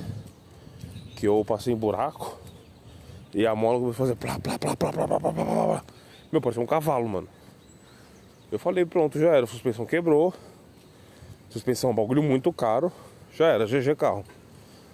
que 1.14 1.28
eu 1.28 1.44
passei 1.46 1.74
em 1.74 1.76
buraco 1.76 2.38
e 3.34 3.46
a 3.46 3.54
mola 3.54 3.78
começou 3.78 4.04
a 4.04 4.06
fazer 4.08 4.16
plá, 4.16 4.38
plá, 4.38 4.58
plá, 4.58 4.76
plá, 4.76 4.92
plá, 4.92 5.06
plá, 5.06 5.20
plá, 5.20 5.32
plá, 5.32 5.44
plá. 5.44 5.84
Meu, 6.32 6.40
parecia 6.40 6.62
um 6.62 6.66
cavalo, 6.66 7.08
mano. 7.08 7.28
Eu 8.50 8.58
falei, 8.58 8.84
pronto, 8.84 9.18
já 9.18 9.28
era, 9.28 9.46
suspensão 9.46 9.84
quebrou. 9.84 10.32
Suspensão 11.50 11.90
é 11.90 11.92
um 11.92 11.96
bagulho 11.96 12.22
muito 12.22 12.52
caro. 12.52 12.92
Já 13.34 13.46
era, 13.48 13.66
GG 13.66 13.94
carro. 13.96 14.24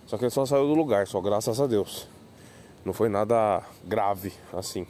Só 0.07 0.19
que 0.19 0.25
ele 0.25 0.31
só 0.31 0.45
saiu 0.45 0.67
do 0.67 0.75
lugar, 0.75 1.07
só 1.07 1.21
graças 1.21 1.61
a 1.61 1.67
Deus. 1.67 2.09
Não 2.85 2.93
foi 2.93 3.09
nada 3.09 3.63
grave 3.85 4.33
assim, 4.53 4.87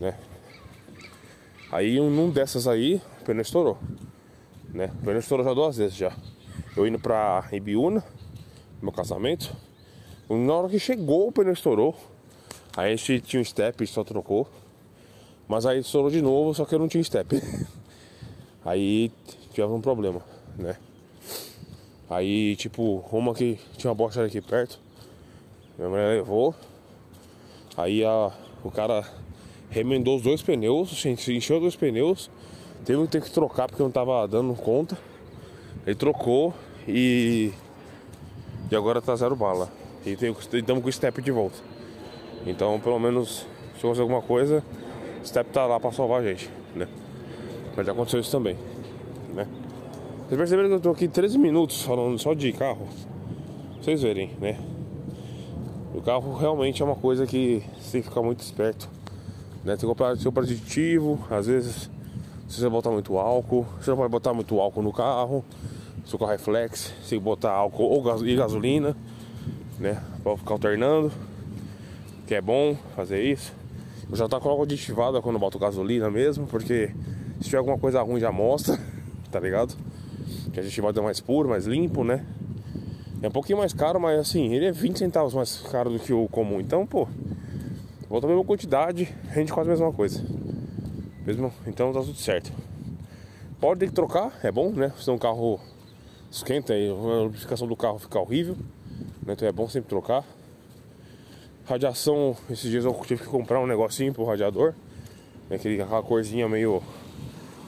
né? 0.00 0.16
Aí 1.70 1.98
num 1.98 2.30
dessas 2.30 2.66
aí, 2.66 3.02
o 3.20 3.24
pneu 3.24 3.42
estourou. 3.42 3.78
Né? 4.72 4.90
O 5.00 5.04
pneu 5.04 5.18
estourou 5.18 5.44
já 5.44 5.52
duas 5.52 5.76
vezes 5.76 5.96
já. 5.96 6.12
Eu 6.76 6.86
indo 6.86 6.98
pra 6.98 7.46
Ibiúna, 7.52 8.02
meu 8.80 8.92
casamento. 8.92 9.54
Na 10.30 10.54
hora 10.54 10.68
que 10.68 10.78
chegou, 10.78 11.28
o 11.28 11.32
pneu 11.32 11.52
estourou. 11.52 11.94
Aí 12.76 12.92
a 12.92 12.96
gente 12.96 13.20
tinha 13.20 13.40
um 13.40 13.44
step, 13.44 13.86
só 13.86 14.02
trocou. 14.02 14.48
Mas 15.46 15.66
aí 15.66 15.80
estourou 15.80 16.10
de 16.10 16.22
novo, 16.22 16.54
só 16.54 16.64
que 16.64 16.74
eu 16.74 16.78
não 16.78 16.88
tinha 16.88 17.02
step. 17.04 17.40
aí 18.64 19.12
tivemos 19.52 19.76
um 19.76 19.80
problema, 19.80 20.22
né? 20.58 20.76
Aí, 22.08 22.56
tipo, 22.56 23.04
uma 23.10 23.34
que 23.34 23.58
tinha 23.76 23.90
uma 23.90 23.94
bosta 23.94 24.24
aqui 24.24 24.40
perto. 24.40 24.78
Minha 25.76 25.88
mulher 25.88 26.16
levou. 26.16 26.54
Aí 27.76 28.04
a, 28.04 28.30
o 28.62 28.70
cara 28.70 29.04
remendou 29.70 30.16
os 30.16 30.22
dois 30.22 30.42
pneus, 30.42 31.04
encheu 31.04 31.56
os 31.56 31.62
dois 31.62 31.76
pneus. 31.76 32.30
Teve 32.84 33.02
que 33.02 33.08
ter 33.08 33.22
que 33.22 33.30
trocar 33.30 33.68
porque 33.68 33.82
não 33.82 33.90
tava 33.90 34.26
dando 34.28 34.54
conta. 34.54 34.98
Ele 35.86 35.96
trocou 35.96 36.54
e. 36.86 37.52
E 38.70 38.76
agora 38.76 39.00
tá 39.00 39.14
zero 39.16 39.34
bala. 39.34 39.70
E 40.04 40.10
estamos 40.12 40.82
com 40.82 40.88
o 40.88 40.92
step 40.92 41.22
de 41.22 41.30
volta. 41.30 41.73
Então, 42.46 42.78
pelo 42.80 42.98
menos, 42.98 43.46
se 43.74 43.78
acontecer 43.78 44.02
alguma 44.02 44.22
coisa, 44.22 44.62
step 45.24 45.50
tá 45.50 45.66
lá 45.66 45.80
pra 45.80 45.90
salvar 45.92 46.20
a 46.20 46.24
gente, 46.24 46.50
né? 46.74 46.86
Mas 47.76 47.86
já 47.86 47.92
aconteceu 47.92 48.20
isso 48.20 48.30
também, 48.30 48.56
né? 49.34 49.46
Vocês 50.28 50.38
perceberam 50.38 50.68
que 50.68 50.74
eu 50.74 50.80
tô 50.80 50.90
aqui 50.90 51.08
13 51.08 51.38
minutos 51.38 51.82
falando 51.82 52.18
só 52.18 52.34
de 52.34 52.52
carro? 52.52 52.88
Vocês 53.80 54.02
verem, 54.02 54.30
né? 54.40 54.58
O 55.94 56.00
carro 56.00 56.36
realmente 56.36 56.82
é 56.82 56.84
uma 56.84 56.96
coisa 56.96 57.26
que 57.26 57.62
você 57.78 57.92
tem 57.92 58.02
que 58.02 58.08
ficar 58.08 58.22
muito 58.22 58.40
esperto. 58.40 58.88
Né? 59.64 59.72
Tem 59.72 59.80
que 59.80 59.86
comprar 59.86 60.16
seu 60.16 60.32
aditivo, 60.36 61.18
às 61.30 61.46
vezes 61.46 61.90
se 62.48 62.60
você 62.60 62.68
botar 62.68 62.90
muito 62.90 63.16
álcool, 63.18 63.66
você 63.80 63.90
não 63.90 63.96
pode 63.96 64.10
botar 64.10 64.34
muito 64.34 64.60
álcool 64.60 64.82
no 64.82 64.92
carro, 64.92 65.44
seu 66.06 66.18
carro 66.18 66.32
é 66.32 66.38
flex, 66.38 66.92
você 67.02 67.10
tem 67.10 67.18
que 67.18 67.24
botar 67.24 67.50
álcool 67.50 67.84
ou 67.84 68.26
e 68.26 68.36
gasolina, 68.36 68.96
né? 69.78 70.02
Pra 70.22 70.36
ficar 70.36 70.54
alternando. 70.54 71.10
Que 72.26 72.34
é 72.34 72.40
bom 72.40 72.74
fazer 72.96 73.22
isso. 73.22 73.52
Eu 74.10 74.16
já 74.16 74.28
tá 74.28 74.40
com 74.40 74.48
álcool 74.48 74.62
aditivado 74.62 75.20
quando 75.20 75.38
boto 75.38 75.58
gasolina 75.58 76.10
mesmo, 76.10 76.46
porque 76.46 76.90
se 77.38 77.44
tiver 77.44 77.58
alguma 77.58 77.78
coisa 77.78 78.00
ruim 78.02 78.20
já 78.20 78.32
mostra, 78.32 78.78
tá 79.30 79.38
ligado? 79.38 79.74
Que 80.52 80.60
a 80.60 80.62
gente 80.62 80.80
vai 80.80 80.92
mais 80.92 81.20
puro, 81.20 81.48
mais 81.48 81.66
limpo, 81.66 82.04
né? 82.04 82.24
É 83.20 83.28
um 83.28 83.30
pouquinho 83.30 83.58
mais 83.58 83.72
caro, 83.72 84.00
mas 84.00 84.18
assim, 84.18 84.52
ele 84.54 84.66
é 84.66 84.72
20 84.72 84.98
centavos 84.98 85.34
mais 85.34 85.58
caro 85.70 85.90
do 85.90 85.98
que 85.98 86.12
o 86.12 86.28
comum. 86.28 86.60
Então, 86.60 86.86
pô, 86.86 87.08
volta 88.08 88.26
a 88.26 88.30
mesma 88.30 88.44
quantidade, 88.44 89.14
rende 89.30 89.52
quase 89.52 89.68
a 89.70 89.72
mesma 89.72 89.92
coisa. 89.92 90.22
Mesmo, 91.26 91.52
então 91.66 91.92
tá 91.92 92.00
tudo 92.00 92.16
certo. 92.16 92.52
Pode 93.60 93.80
ter 93.80 93.86
que 93.86 93.92
trocar, 93.92 94.38
é 94.42 94.52
bom, 94.52 94.70
né? 94.70 94.92
Se 94.98 95.10
um 95.10 95.18
carro 95.18 95.58
esquenta 96.30 96.74
e 96.74 96.90
a 96.90 97.22
lubrificação 97.22 97.66
do 97.66 97.76
carro 97.76 97.98
fica 97.98 98.18
horrível, 98.18 98.56
né? 99.26 99.32
Então 99.32 99.48
é 99.48 99.52
bom 99.52 99.68
sempre 99.68 99.88
trocar. 99.88 100.24
Radiação, 101.66 102.36
esses 102.50 102.70
dias 102.70 102.84
eu 102.84 102.92
tive 103.06 103.22
que 103.22 103.28
comprar 103.28 103.58
um 103.58 103.66
negocinho 103.66 104.12
pro 104.12 104.24
radiador. 104.24 104.74
Né? 105.48 105.56
Aquele, 105.56 105.80
aquela 105.80 106.02
corzinha 106.02 106.46
meio 106.46 106.82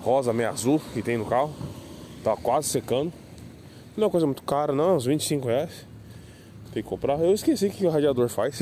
rosa, 0.02 0.34
meio 0.34 0.50
azul 0.50 0.80
que 0.92 1.00
tem 1.00 1.16
no 1.16 1.24
carro. 1.24 1.54
Tá 2.22 2.36
quase 2.36 2.68
secando. 2.68 3.10
Não 3.96 4.02
é 4.02 4.06
uma 4.06 4.10
coisa 4.10 4.26
muito 4.26 4.42
cara, 4.42 4.74
não, 4.74 4.96
uns 4.96 5.06
25 5.06 5.48
reais. 5.48 5.86
Tem 6.74 6.82
que 6.82 6.88
comprar. 6.88 7.18
Eu 7.20 7.32
esqueci 7.32 7.70
que 7.70 7.86
o 7.86 7.90
radiador 7.90 8.28
faz. 8.28 8.60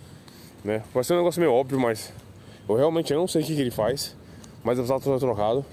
né? 0.64 0.82
Vai 0.94 1.04
ser 1.04 1.12
um 1.12 1.18
negócio 1.18 1.38
meio 1.38 1.52
óbvio, 1.52 1.78
mas 1.78 2.10
eu 2.66 2.74
realmente 2.74 3.12
não 3.12 3.28
sei 3.28 3.42
o 3.42 3.44
que, 3.44 3.54
que 3.54 3.60
ele 3.60 3.70
faz. 3.70 4.16
Mas 4.64 4.78
eu 4.78 4.84
precisava 4.86 5.20
trocado. 5.20 5.66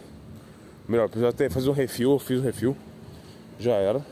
Melhor, 0.89 1.07
precisa 1.07 1.29
até 1.29 1.49
fazer 1.49 1.69
um 1.69 1.73
refil, 1.73 2.11
eu 2.11 2.19
fiz 2.19 2.39
um 2.39 2.43
refil. 2.43 2.75
Já 3.57 3.75
era. 3.75 4.05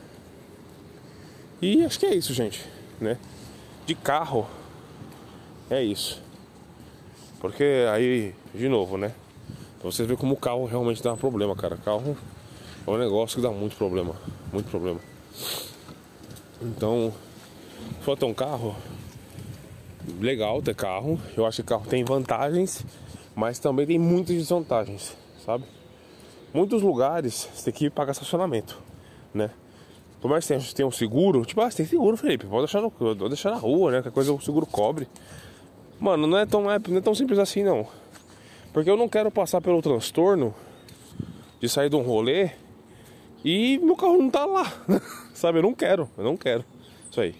E 1.60 1.84
acho 1.84 1.98
que 1.98 2.06
é 2.06 2.14
isso, 2.14 2.32
gente, 2.32 2.64
né? 2.98 3.18
De 3.84 3.94
carro 3.94 4.46
é 5.70 5.82
isso. 5.82 6.22
Porque 7.40 7.86
aí, 7.92 8.34
de 8.54 8.68
novo, 8.68 8.96
né? 8.96 9.12
Pra 9.80 9.90
verem 9.90 10.16
como 10.16 10.34
o 10.34 10.36
carro 10.36 10.64
realmente 10.64 11.02
dá 11.02 11.16
problema, 11.16 11.54
cara. 11.54 11.76
Carro 11.76 12.16
é 12.86 12.90
um 12.90 12.98
negócio 12.98 13.36
que 13.36 13.42
dá 13.42 13.50
muito 13.50 13.76
problema. 13.76 14.14
Muito 14.52 14.68
problema. 14.70 14.98
Então, 16.60 17.12
for 18.00 18.16
ter 18.16 18.24
um 18.24 18.34
carro, 18.34 18.74
legal 20.20 20.60
ter 20.62 20.74
carro. 20.74 21.20
Eu 21.36 21.46
acho 21.46 21.62
que 21.62 21.68
carro 21.68 21.86
tem 21.86 22.04
vantagens, 22.04 22.84
mas 23.36 23.58
também 23.58 23.86
tem 23.86 23.98
muitas 23.98 24.34
desvantagens, 24.34 25.16
sabe? 25.44 25.64
Muitos 26.52 26.82
lugares 26.82 27.48
você 27.54 27.70
tem 27.70 27.74
que 27.74 27.90
pagar 27.90 28.12
estacionamento, 28.12 28.80
né? 29.32 29.50
Por 30.20 30.28
mais 30.28 30.44
que 30.44 30.54
tenha, 30.54 30.74
tenha 30.74 30.88
um 30.88 30.90
seguro, 30.90 31.44
tipo, 31.44 31.60
ah, 31.60 31.70
você 31.70 31.76
tem 31.78 31.86
seguro, 31.86 32.16
Felipe, 32.16 32.46
pode 32.46 32.62
deixar, 32.62 32.80
no, 32.80 32.90
pode 32.90 33.28
deixar 33.28 33.50
na 33.50 33.58
rua, 33.58 33.92
né? 33.92 34.02
Que 34.02 34.10
coisa 34.10 34.32
o 34.32 34.40
seguro 34.40 34.66
cobre. 34.66 35.06
Mano, 36.00 36.26
não 36.26 36.38
é, 36.38 36.46
tão, 36.46 36.62
não 36.62 36.70
é 36.70 37.00
tão 37.00 37.14
simples 37.14 37.38
assim 37.38 37.62
não. 37.62 37.86
Porque 38.72 38.88
eu 38.88 38.96
não 38.96 39.08
quero 39.08 39.30
passar 39.30 39.60
pelo 39.60 39.82
transtorno 39.82 40.54
de 41.60 41.68
sair 41.68 41.90
de 41.90 41.96
um 41.96 42.02
rolê 42.02 42.50
e 43.44 43.78
meu 43.78 43.96
carro 43.96 44.16
não 44.16 44.30
tá 44.30 44.44
lá. 44.44 44.72
Sabe, 45.34 45.58
eu 45.58 45.62
não 45.62 45.74
quero, 45.74 46.08
eu 46.16 46.24
não 46.24 46.36
quero. 46.36 46.64
Isso 47.10 47.20
aí. 47.20 47.34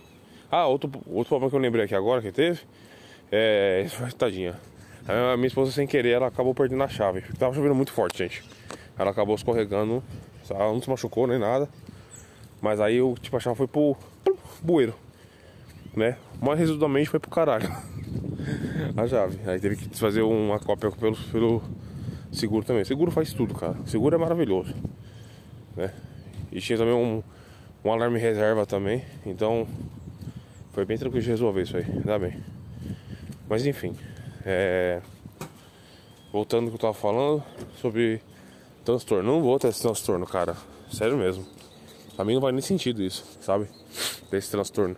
Ah, 0.51 0.67
outro, 0.67 0.91
outro 1.07 1.29
problema 1.29 1.51
que 1.51 1.57
eu 1.57 1.61
lembrei 1.61 1.85
aqui 1.85 1.95
agora 1.95 2.23
que 2.23 2.33
teve. 2.33 2.61
É. 3.31 3.87
Tadinha. 4.17 4.59
A 5.07 5.37
minha 5.37 5.47
esposa 5.47 5.71
sem 5.73 5.87
querer, 5.87 6.11
ela 6.11 6.27
acabou 6.27 6.55
perdendo 6.55 6.83
a 6.83 6.89
chave. 6.89 7.23
Tava 7.39 7.55
chovendo 7.55 7.75
muito 7.75 7.93
forte, 7.93 8.19
gente. 8.19 8.45
Ela 8.99 9.11
acabou 9.11 9.35
escorregando. 9.35 10.03
Ela 10.51 10.73
não 10.73 10.83
se 10.83 10.89
machucou 10.89 11.27
nem 11.27 11.39
nada. 11.39 11.69
Mas 12.61 12.81
aí 12.81 12.97
eu, 12.97 13.15
tipo, 13.21 13.37
a 13.37 13.41
chave 13.41 13.57
foi 13.57 13.67
pro, 13.67 13.97
pro 14.25 14.39
bueiro. 14.63 14.95
Né? 15.95 16.17
Mas 16.41 16.59
resumidamente 16.59 17.09
foi 17.09 17.21
pro 17.21 17.31
caralho. 17.31 17.69
a 18.97 19.07
chave. 19.07 19.39
Aí 19.49 19.61
teve 19.61 19.77
que 19.77 19.99
fazer 19.99 20.23
uma 20.23 20.59
cópia 20.59 20.91
pelo, 20.91 21.17
pelo 21.17 21.63
seguro 22.33 22.65
também. 22.65 22.85
Seguro 22.85 23.11
faz 23.11 23.33
tudo, 23.33 23.55
cara. 23.55 23.77
Seguro 23.87 24.15
é 24.15 24.19
maravilhoso. 24.19 24.75
Né? 25.77 25.93
E 26.51 26.61
tinha 26.61 26.79
também 26.79 26.95
um, 26.95 27.23
um 27.85 27.93
alarme 27.93 28.19
reserva 28.19 28.67
também. 28.67 29.05
Então 29.25 29.67
foi 30.73 30.85
bem 30.85 30.97
tranquilo 30.97 31.23
de 31.23 31.31
resolver 31.31 31.63
isso 31.63 31.77
aí. 31.77 31.85
Ainda 31.85 32.19
bem. 32.19 32.43
Mas 33.49 33.67
enfim. 33.67 33.97
É... 34.45 35.01
Voltando 36.33 36.65
ao 36.65 36.69
que 36.71 36.77
eu 36.77 36.81
tava 36.81 36.95
falando 36.95 37.43
sobre 37.81 38.21
transtorno. 38.85 39.33
Não 39.33 39.43
vou 39.43 39.59
ter 39.59 39.69
esse 39.69 39.83
transtorno, 39.83 40.27
cara. 40.27 40.57
Sério 40.91 41.17
mesmo. 41.17 41.45
Pra 42.17 42.25
mim 42.25 42.35
não 42.35 42.41
vai 42.41 42.53
nem 42.53 42.61
sentido 42.61 43.03
isso, 43.03 43.25
sabe? 43.41 43.69
Desse 44.31 44.51
transtorno. 44.51 44.97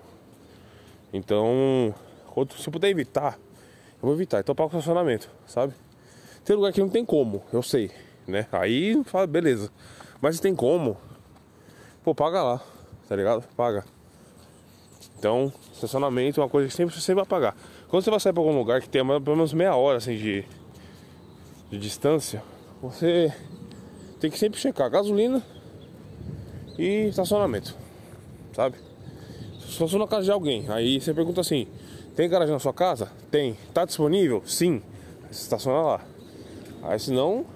Então, 1.13 1.95
se 2.57 2.69
eu 2.69 2.73
puder 2.73 2.89
evitar, 2.89 3.39
vou 4.01 4.15
evitar. 4.15 4.41
Então 4.41 4.53
eu 4.53 4.57
pago 4.57 4.69
estacionamento, 4.69 5.31
sabe? 5.47 5.75
Tem 6.45 6.57
lugar 6.57 6.73
que 6.73 6.81
não 6.81 6.89
tem 6.89 7.05
como, 7.05 7.43
eu 7.53 7.63
sei, 7.63 7.91
né? 8.27 8.47
Aí 8.51 9.03
fala, 9.05 9.27
beleza. 9.27 9.71
Mas 10.21 10.37
se 10.37 10.43
tem 10.43 10.55
como, 10.55 10.97
pô, 12.03 12.15
paga 12.15 12.43
lá, 12.43 12.63
tá 13.09 13.17
ligado? 13.17 13.43
Paga. 13.57 13.85
Então, 15.19 15.53
estacionamento 15.73 16.41
é 16.41 16.43
uma 16.43 16.49
coisa 16.49 16.69
que 16.69 16.75
sempre 16.75 16.99
você 16.99 17.15
vai 17.15 17.27
pagar. 17.27 17.55
Quando 17.89 18.03
você 18.03 18.11
vai 18.11 18.21
sair 18.21 18.33
pra 18.33 18.43
algum 18.43 18.57
lugar 18.57 18.81
que 18.81 18.89
tem 18.89 19.05
pelo 19.07 19.37
menos 19.37 19.53
meia 19.53 19.75
hora 19.75 19.99
assim 19.99 20.17
de, 20.17 20.45
de 21.71 21.79
distância, 21.79 22.43
você 22.81 23.33
tem 24.19 24.31
que 24.31 24.39
sempre 24.39 24.59
checar 24.59 24.89
gasolina 24.91 25.43
e 26.79 27.09
estacionamento, 27.09 27.77
sabe? 28.53 28.77
Só 29.59 29.87
sou 29.87 29.99
na 29.99 30.07
casa 30.07 30.25
de 30.25 30.31
alguém. 30.31 30.67
Aí 30.71 31.01
você 31.01 31.13
pergunta 31.13 31.41
assim: 31.41 31.69
tem 32.21 32.29
garagem 32.29 32.53
na 32.53 32.61
sua 32.61 32.75
casa? 32.75 33.11
Tem. 33.31 33.57
Tá 33.73 33.87
disponível? 33.87 34.43
Sim. 34.45 34.83
Estaciona 35.31 35.81
lá. 35.81 36.01
Aí 36.83 37.01
se 37.01 37.11
não, 37.11 37.47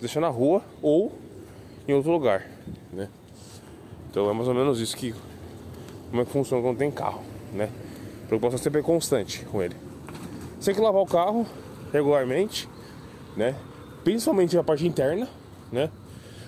deixa 0.00 0.18
na 0.18 0.26
rua 0.26 0.64
ou 0.82 1.12
em 1.86 1.92
outro 1.92 2.10
lugar, 2.10 2.44
né? 2.92 3.08
Então 4.10 4.28
é 4.28 4.32
mais 4.32 4.48
ou 4.48 4.54
menos 4.54 4.80
isso 4.80 4.96
que 4.96 5.14
como 6.10 6.22
é 6.22 6.24
que 6.24 6.32
funciona 6.32 6.60
quando 6.60 6.76
tem 6.76 6.90
carro, 6.90 7.22
né? 7.52 7.70
Preocupação 8.26 8.58
sempre 8.58 8.80
é 8.80 8.82
constante 8.82 9.44
com 9.44 9.62
ele. 9.62 9.76
Você 10.58 10.72
tem 10.72 10.74
que 10.74 10.80
lavar 10.80 11.00
o 11.00 11.06
carro 11.06 11.46
regularmente, 11.92 12.68
né? 13.36 13.54
Principalmente 14.02 14.58
a 14.58 14.64
parte 14.64 14.84
interna, 14.88 15.28
né? 15.70 15.88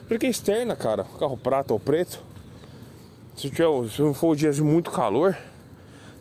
Porque 0.09 0.27
externa, 0.27 0.75
cara, 0.75 1.05
carro 1.21 1.37
prata 1.37 1.73
ou 1.73 1.79
preto, 1.79 2.21
se, 3.37 3.51
tiver, 3.51 3.69
se 3.89 4.03
não 4.03 4.13
for 4.13 4.35
dias 4.35 4.57
de 4.57 4.65
muito 4.65 4.91
calor, 4.91 5.37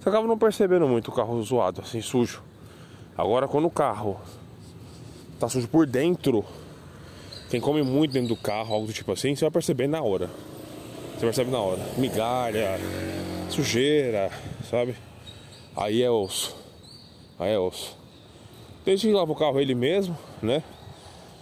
você 0.03 0.09
acaba 0.09 0.27
não 0.27 0.37
percebendo 0.37 0.85
muito 0.85 1.07
o 1.07 1.13
carro 1.13 1.41
zoado, 1.41 1.79
assim, 1.79 2.01
sujo. 2.01 2.43
Agora, 3.17 3.47
quando 3.47 3.65
o 3.65 3.71
carro 3.71 4.19
tá 5.39 5.47
sujo 5.47 5.65
por 5.69 5.87
dentro, 5.87 6.43
quem 7.49 7.61
come 7.61 7.81
muito 7.83 8.11
dentro 8.11 8.27
do 8.27 8.35
carro, 8.35 8.73
algo 8.73 8.85
do 8.85 8.91
tipo 8.91 9.13
assim, 9.13 9.33
você 9.33 9.45
vai 9.45 9.51
perceber 9.51 9.87
na 9.87 10.01
hora. 10.01 10.29
Você 11.13 11.21
percebe 11.21 11.51
na 11.51 11.59
hora. 11.59 11.79
Migalha, 11.97 12.77
sujeira, 13.49 14.29
sabe? 14.69 14.93
Aí 15.73 16.03
é 16.03 16.11
osso. 16.11 16.53
Aí 17.39 17.53
é 17.53 17.59
osso. 17.59 17.97
Gente 18.85 19.07
que 19.07 19.13
lava 19.13 19.31
o 19.31 19.35
carro 19.35 19.57
ele 19.57 19.73
mesmo, 19.73 20.17
né? 20.41 20.61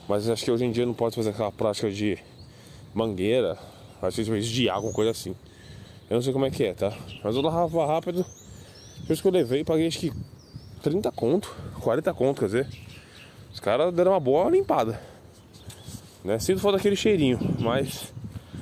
Mas 0.08 0.30
acho 0.30 0.46
que 0.46 0.52
hoje 0.52 0.66
em 0.66 0.72
dia 0.72 0.86
não 0.86 0.94
pode 0.94 1.16
fazer 1.16 1.32
aquela 1.32 1.52
prática 1.52 1.90
de 1.90 2.16
mangueira, 2.94 3.58
às 4.00 4.16
vezes 4.16 4.48
de 4.48 4.70
água, 4.70 4.92
coisa 4.94 5.10
assim. 5.10 5.36
Eu 6.08 6.16
não 6.16 6.22
sei 6.22 6.32
como 6.32 6.46
é 6.46 6.52
que 6.52 6.64
é, 6.64 6.76
tá? 6.76 6.94
Mas 7.24 7.36
eu 7.36 7.42
lavava 7.42 7.88
rápido. 7.88 8.24
Depois 9.12 9.20
que 9.20 9.28
eu 9.28 9.32
levei, 9.34 9.62
paguei 9.62 9.88
acho 9.88 10.00
que 10.00 10.14
30 10.84 11.12
conto, 11.12 11.54
40 11.82 12.14
conto, 12.14 12.40
quer 12.40 12.46
dizer. 12.46 12.68
Os 13.52 13.60
caras 13.60 13.94
deram 13.94 14.12
uma 14.12 14.22
boa 14.22 14.50
limpada. 14.50 15.02
Né? 16.24 16.40
Sinto 16.40 16.62
falta 16.62 16.78
daquele 16.78 16.96
cheirinho, 16.96 17.38
mas 17.60 18.14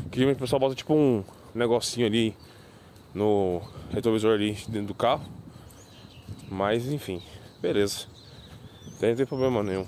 que 0.10 0.26
o 0.26 0.36
pessoal 0.36 0.60
bota 0.60 0.74
tipo 0.74 0.96
um 0.96 1.24
negocinho 1.54 2.08
ali 2.08 2.36
no 3.14 3.62
retrovisor 3.92 4.34
ali 4.34 4.54
dentro 4.68 4.88
do 4.88 4.96
carro. 4.96 5.24
Mas 6.50 6.88
enfim, 6.88 7.22
beleza. 7.62 8.08
Não 9.00 9.16
tem 9.16 9.26
problema 9.28 9.62
nenhum. 9.62 9.86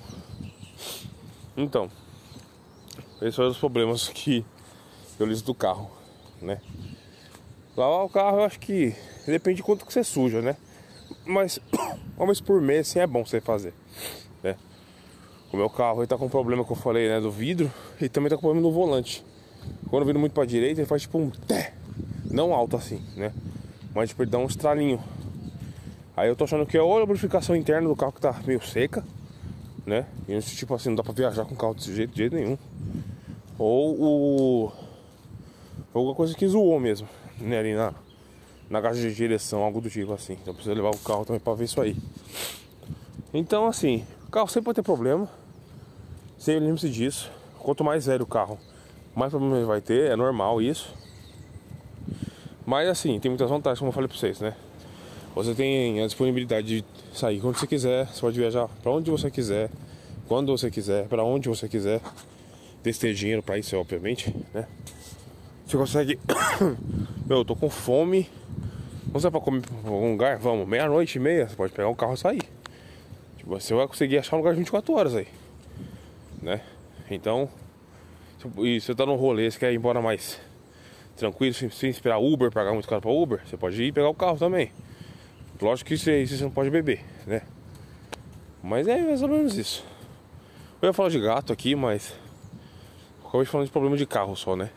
Então, 1.58 1.90
esses 3.20 3.36
foram 3.36 3.50
os 3.50 3.58
problemas 3.58 4.10
que 4.10 4.46
eu 5.20 5.26
listo 5.26 5.48
do 5.48 5.56
carro, 5.56 5.90
né? 6.40 6.62
Lavar 7.76 8.04
o 8.04 8.10
carro 8.10 8.40
eu 8.40 8.44
acho 8.44 8.60
que 8.60 8.94
depende 9.26 9.58
de 9.58 9.64
quanto 9.64 9.86
que 9.86 9.94
você 9.94 10.04
suja, 10.04 10.42
né? 10.42 10.58
Mas 11.26 11.58
uma 12.18 12.26
vez 12.26 12.42
por 12.42 12.62
mês 12.62 12.90
assim 12.90 13.00
é 13.00 13.08
bom 13.08 13.26
você 13.26 13.40
fazer, 13.40 13.74
né? 14.44 14.58
O 15.54 15.58
meu 15.58 15.70
carro 15.70 16.02
ele 16.02 16.08
tá 16.08 16.18
com 16.18 16.26
um 16.26 16.30
problema 16.30 16.66
que 16.66 16.72
eu 16.72 16.76
falei, 16.76 17.08
né? 17.08 17.22
Do 17.22 17.32
vidro 17.32 17.72
e 18.00 18.10
também 18.10 18.30
tá 18.30 18.36
com 18.36 18.42
problema 18.42 18.68
no 18.68 18.74
volante. 18.74 19.24
Quando 19.90 20.06
vindo 20.06 20.20
muito 20.20 20.34
pra 20.34 20.44
direita 20.44 20.82
ele 20.82 20.88
faz 20.88 21.04
tipo 21.04 21.18
um 21.18 21.30
té, 21.30 21.74
não 22.30 22.54
alto 22.54 22.76
assim, 22.76 23.02
né? 23.16 23.32
Mas 23.96 24.10
tipo 24.10 24.22
ele 24.22 24.32
dá 24.32 24.38
um 24.38 24.48
estralinho. 24.48 25.02
Aí 26.18 26.28
eu 26.28 26.36
tô 26.36 26.44
achando 26.44 26.66
que 26.66 26.78
é 26.78 26.82
ou 26.82 26.98
a 26.98 27.00
lubrificação 27.00 27.56
interna 27.56 27.88
do 27.88 27.96
carro 27.96 28.12
que 28.12 28.20
tá 28.20 28.36
meio 28.46 28.62
seca, 28.62 29.02
né? 29.86 30.06
E 30.28 30.38
tipo 30.42 30.76
assim, 30.76 30.90
não 30.90 30.98
dá 30.98 31.04
pra 31.04 31.14
viajar 31.14 31.46
com 31.46 31.54
o 31.54 31.58
carro 31.58 31.74
desse 31.74 31.96
jeito, 31.96 32.12
de 32.12 32.18
jeito 32.18 32.36
nenhum. 32.36 32.58
Ou 33.58 33.96
o. 33.98 34.72
Alguma 35.94 36.16
coisa 36.16 36.36
que 36.36 36.46
zoou 36.46 36.78
mesmo 36.78 37.08
né, 37.42 37.60
ali 37.60 37.74
na, 37.74 37.94
na 38.70 38.92
de 38.92 39.14
direção, 39.14 39.62
algo 39.64 39.82
do 39.82 39.90
tipo 39.90 40.14
assim. 40.14 40.34
Então 40.34 40.54
precisa 40.54 40.74
levar 40.76 40.92
o 40.92 40.98
carro 40.98 41.26
também 41.26 41.40
para 41.40 41.54
ver 41.54 41.66
isso 41.66 41.82
aí. 41.82 41.96
Então 43.34 43.68
assim, 43.68 44.06
o 44.28 44.32
carro 44.32 44.48
sempre 44.48 44.66
pode 44.66 44.76
ter 44.76 44.84
problema. 44.84 45.30
Sempre 46.38 46.66
lembre-se 46.66 46.90
disso. 46.90 47.32
Quanto 47.60 47.84
mais 47.84 48.06
velho 48.06 48.24
o 48.24 48.28
carro, 48.28 48.58
mais 49.16 49.30
problema 49.32 49.64
vai 49.66 49.82
ter, 49.82 50.10
é 50.10 50.16
normal 50.16 50.62
isso. 50.62 50.94
Mas 52.66 52.88
assim, 52.88 53.20
tem 53.20 53.30
muitas 53.30 53.50
vantagens, 53.50 53.80
como 53.80 53.90
eu 53.90 53.94
falei 53.94 54.08
pra 54.08 54.18
vocês, 54.18 54.40
né? 54.40 54.56
Você 55.36 55.54
tem 55.54 56.02
a 56.02 56.06
disponibilidade 56.06 56.82
de 56.82 56.86
sair 57.14 57.40
quando 57.40 57.58
você 57.58 57.68
quiser, 57.68 58.08
você 58.08 58.22
pode 58.22 58.40
viajar 58.40 58.68
para 58.82 58.92
onde 58.92 59.10
você 59.10 59.32
quiser, 59.32 59.70
quando 60.28 60.52
você 60.52 60.72
quiser, 60.72 61.08
para 61.08 61.24
onde 61.24 61.48
você 61.48 61.70
quiser. 61.70 62.02
Tem 62.84 63.14
dinheiro 63.14 63.44
para 63.44 63.58
isso, 63.58 63.78
obviamente, 63.78 64.36
né? 64.54 64.68
Você 65.72 65.78
consegue. 65.78 66.20
Meu, 67.26 67.38
eu 67.38 67.46
tô 67.46 67.56
com 67.56 67.70
fome. 67.70 68.30
Vamos 69.06 69.22
sair 69.22 69.32
pra 69.32 69.40
comer 69.40 69.62
pra 69.62 69.90
algum 69.90 70.12
lugar? 70.12 70.38
Vamos, 70.38 70.68
meia-noite 70.68 71.18
e 71.18 71.22
meia. 71.22 71.48
Você 71.48 71.56
pode 71.56 71.72
pegar 71.72 71.88
um 71.88 71.96
carro 71.96 72.14
e 72.14 72.18
sair. 72.18 72.42
Tipo, 73.38 73.52
você 73.52 73.74
vai 73.74 73.88
conseguir 73.88 74.18
achar 74.18 74.36
um 74.36 74.40
lugar 74.40 74.52
de 74.52 74.60
24 74.60 74.94
horas 74.94 75.16
aí. 75.16 75.30
Né? 76.42 76.60
Então. 77.10 77.48
E 78.58 78.82
você 78.82 78.94
tá 78.94 79.06
num 79.06 79.16
rolê, 79.16 79.50
você 79.50 79.58
quer 79.58 79.72
ir 79.72 79.78
embora 79.78 80.02
mais 80.02 80.42
tranquilo, 81.16 81.54
sem, 81.54 81.70
sem 81.70 81.90
esperar 81.90 82.18
Uber, 82.18 82.52
pagar 82.52 82.74
muito 82.74 82.90
caro 82.90 83.02
pra 83.02 83.12
Uber, 83.12 83.40
você 83.46 83.56
pode 83.56 83.82
ir 83.82 83.94
pegar 83.94 84.10
o 84.10 84.14
carro 84.14 84.38
também. 84.38 84.74
Lógico 85.62 85.88
que 85.88 85.98
você, 85.98 86.26
você 86.26 86.44
não 86.44 86.52
pode 86.52 86.70
beber, 86.70 87.06
né? 87.26 87.44
Mas 88.62 88.90
é 88.90 89.00
mais 89.02 89.22
ou 89.22 89.30
menos 89.30 89.58
isso. 89.58 89.86
Eu 90.82 90.88
ia 90.88 90.94
falar 90.94 91.10
de 91.10 91.20
gato 91.20 91.54
aqui, 91.54 91.76
mas 91.76 92.14
Acabei 93.24 93.46
falando 93.46 93.68
de 93.68 93.72
problema 93.72 93.96
de 93.96 94.06
carro 94.06 94.36
só, 94.36 94.58
né? 94.58 94.70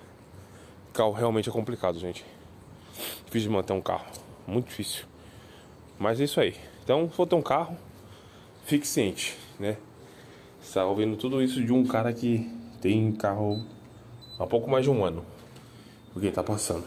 Carro 0.94 1.10
realmente 1.10 1.48
é 1.48 1.52
complicado, 1.52 1.98
gente. 1.98 2.24
Difícil 3.26 3.48
de 3.48 3.56
manter 3.56 3.72
um 3.72 3.80
carro. 3.80 4.06
Muito 4.46 4.68
difícil. 4.68 5.04
Mas 5.98 6.20
é 6.20 6.24
isso 6.24 6.40
aí. 6.40 6.54
Então, 6.84 7.10
se 7.10 7.16
for 7.16 7.26
ter 7.26 7.34
um 7.34 7.42
carro, 7.42 7.76
fique 8.64 8.86
ciente, 8.86 9.36
né? 9.58 9.76
Está 10.62 10.86
ouvindo 10.86 11.16
tudo 11.16 11.42
isso 11.42 11.62
de 11.64 11.72
um 11.72 11.84
cara 11.84 12.12
que 12.12 12.48
tem 12.80 13.10
carro 13.10 13.66
há 14.38 14.46
pouco 14.46 14.70
mais 14.70 14.84
de 14.84 14.90
um 14.90 15.04
ano. 15.04 15.26
Porque 16.12 16.30
tá 16.30 16.44
passando. 16.44 16.86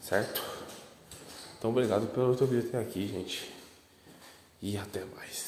Certo? 0.00 0.42
Então, 1.56 1.70
obrigado 1.70 2.08
pelo 2.08 2.34
teu 2.34 2.48
vídeo 2.48 2.68
até 2.68 2.80
aqui, 2.80 3.06
gente. 3.06 3.48
E 4.60 4.76
até 4.76 5.04
mais. 5.04 5.47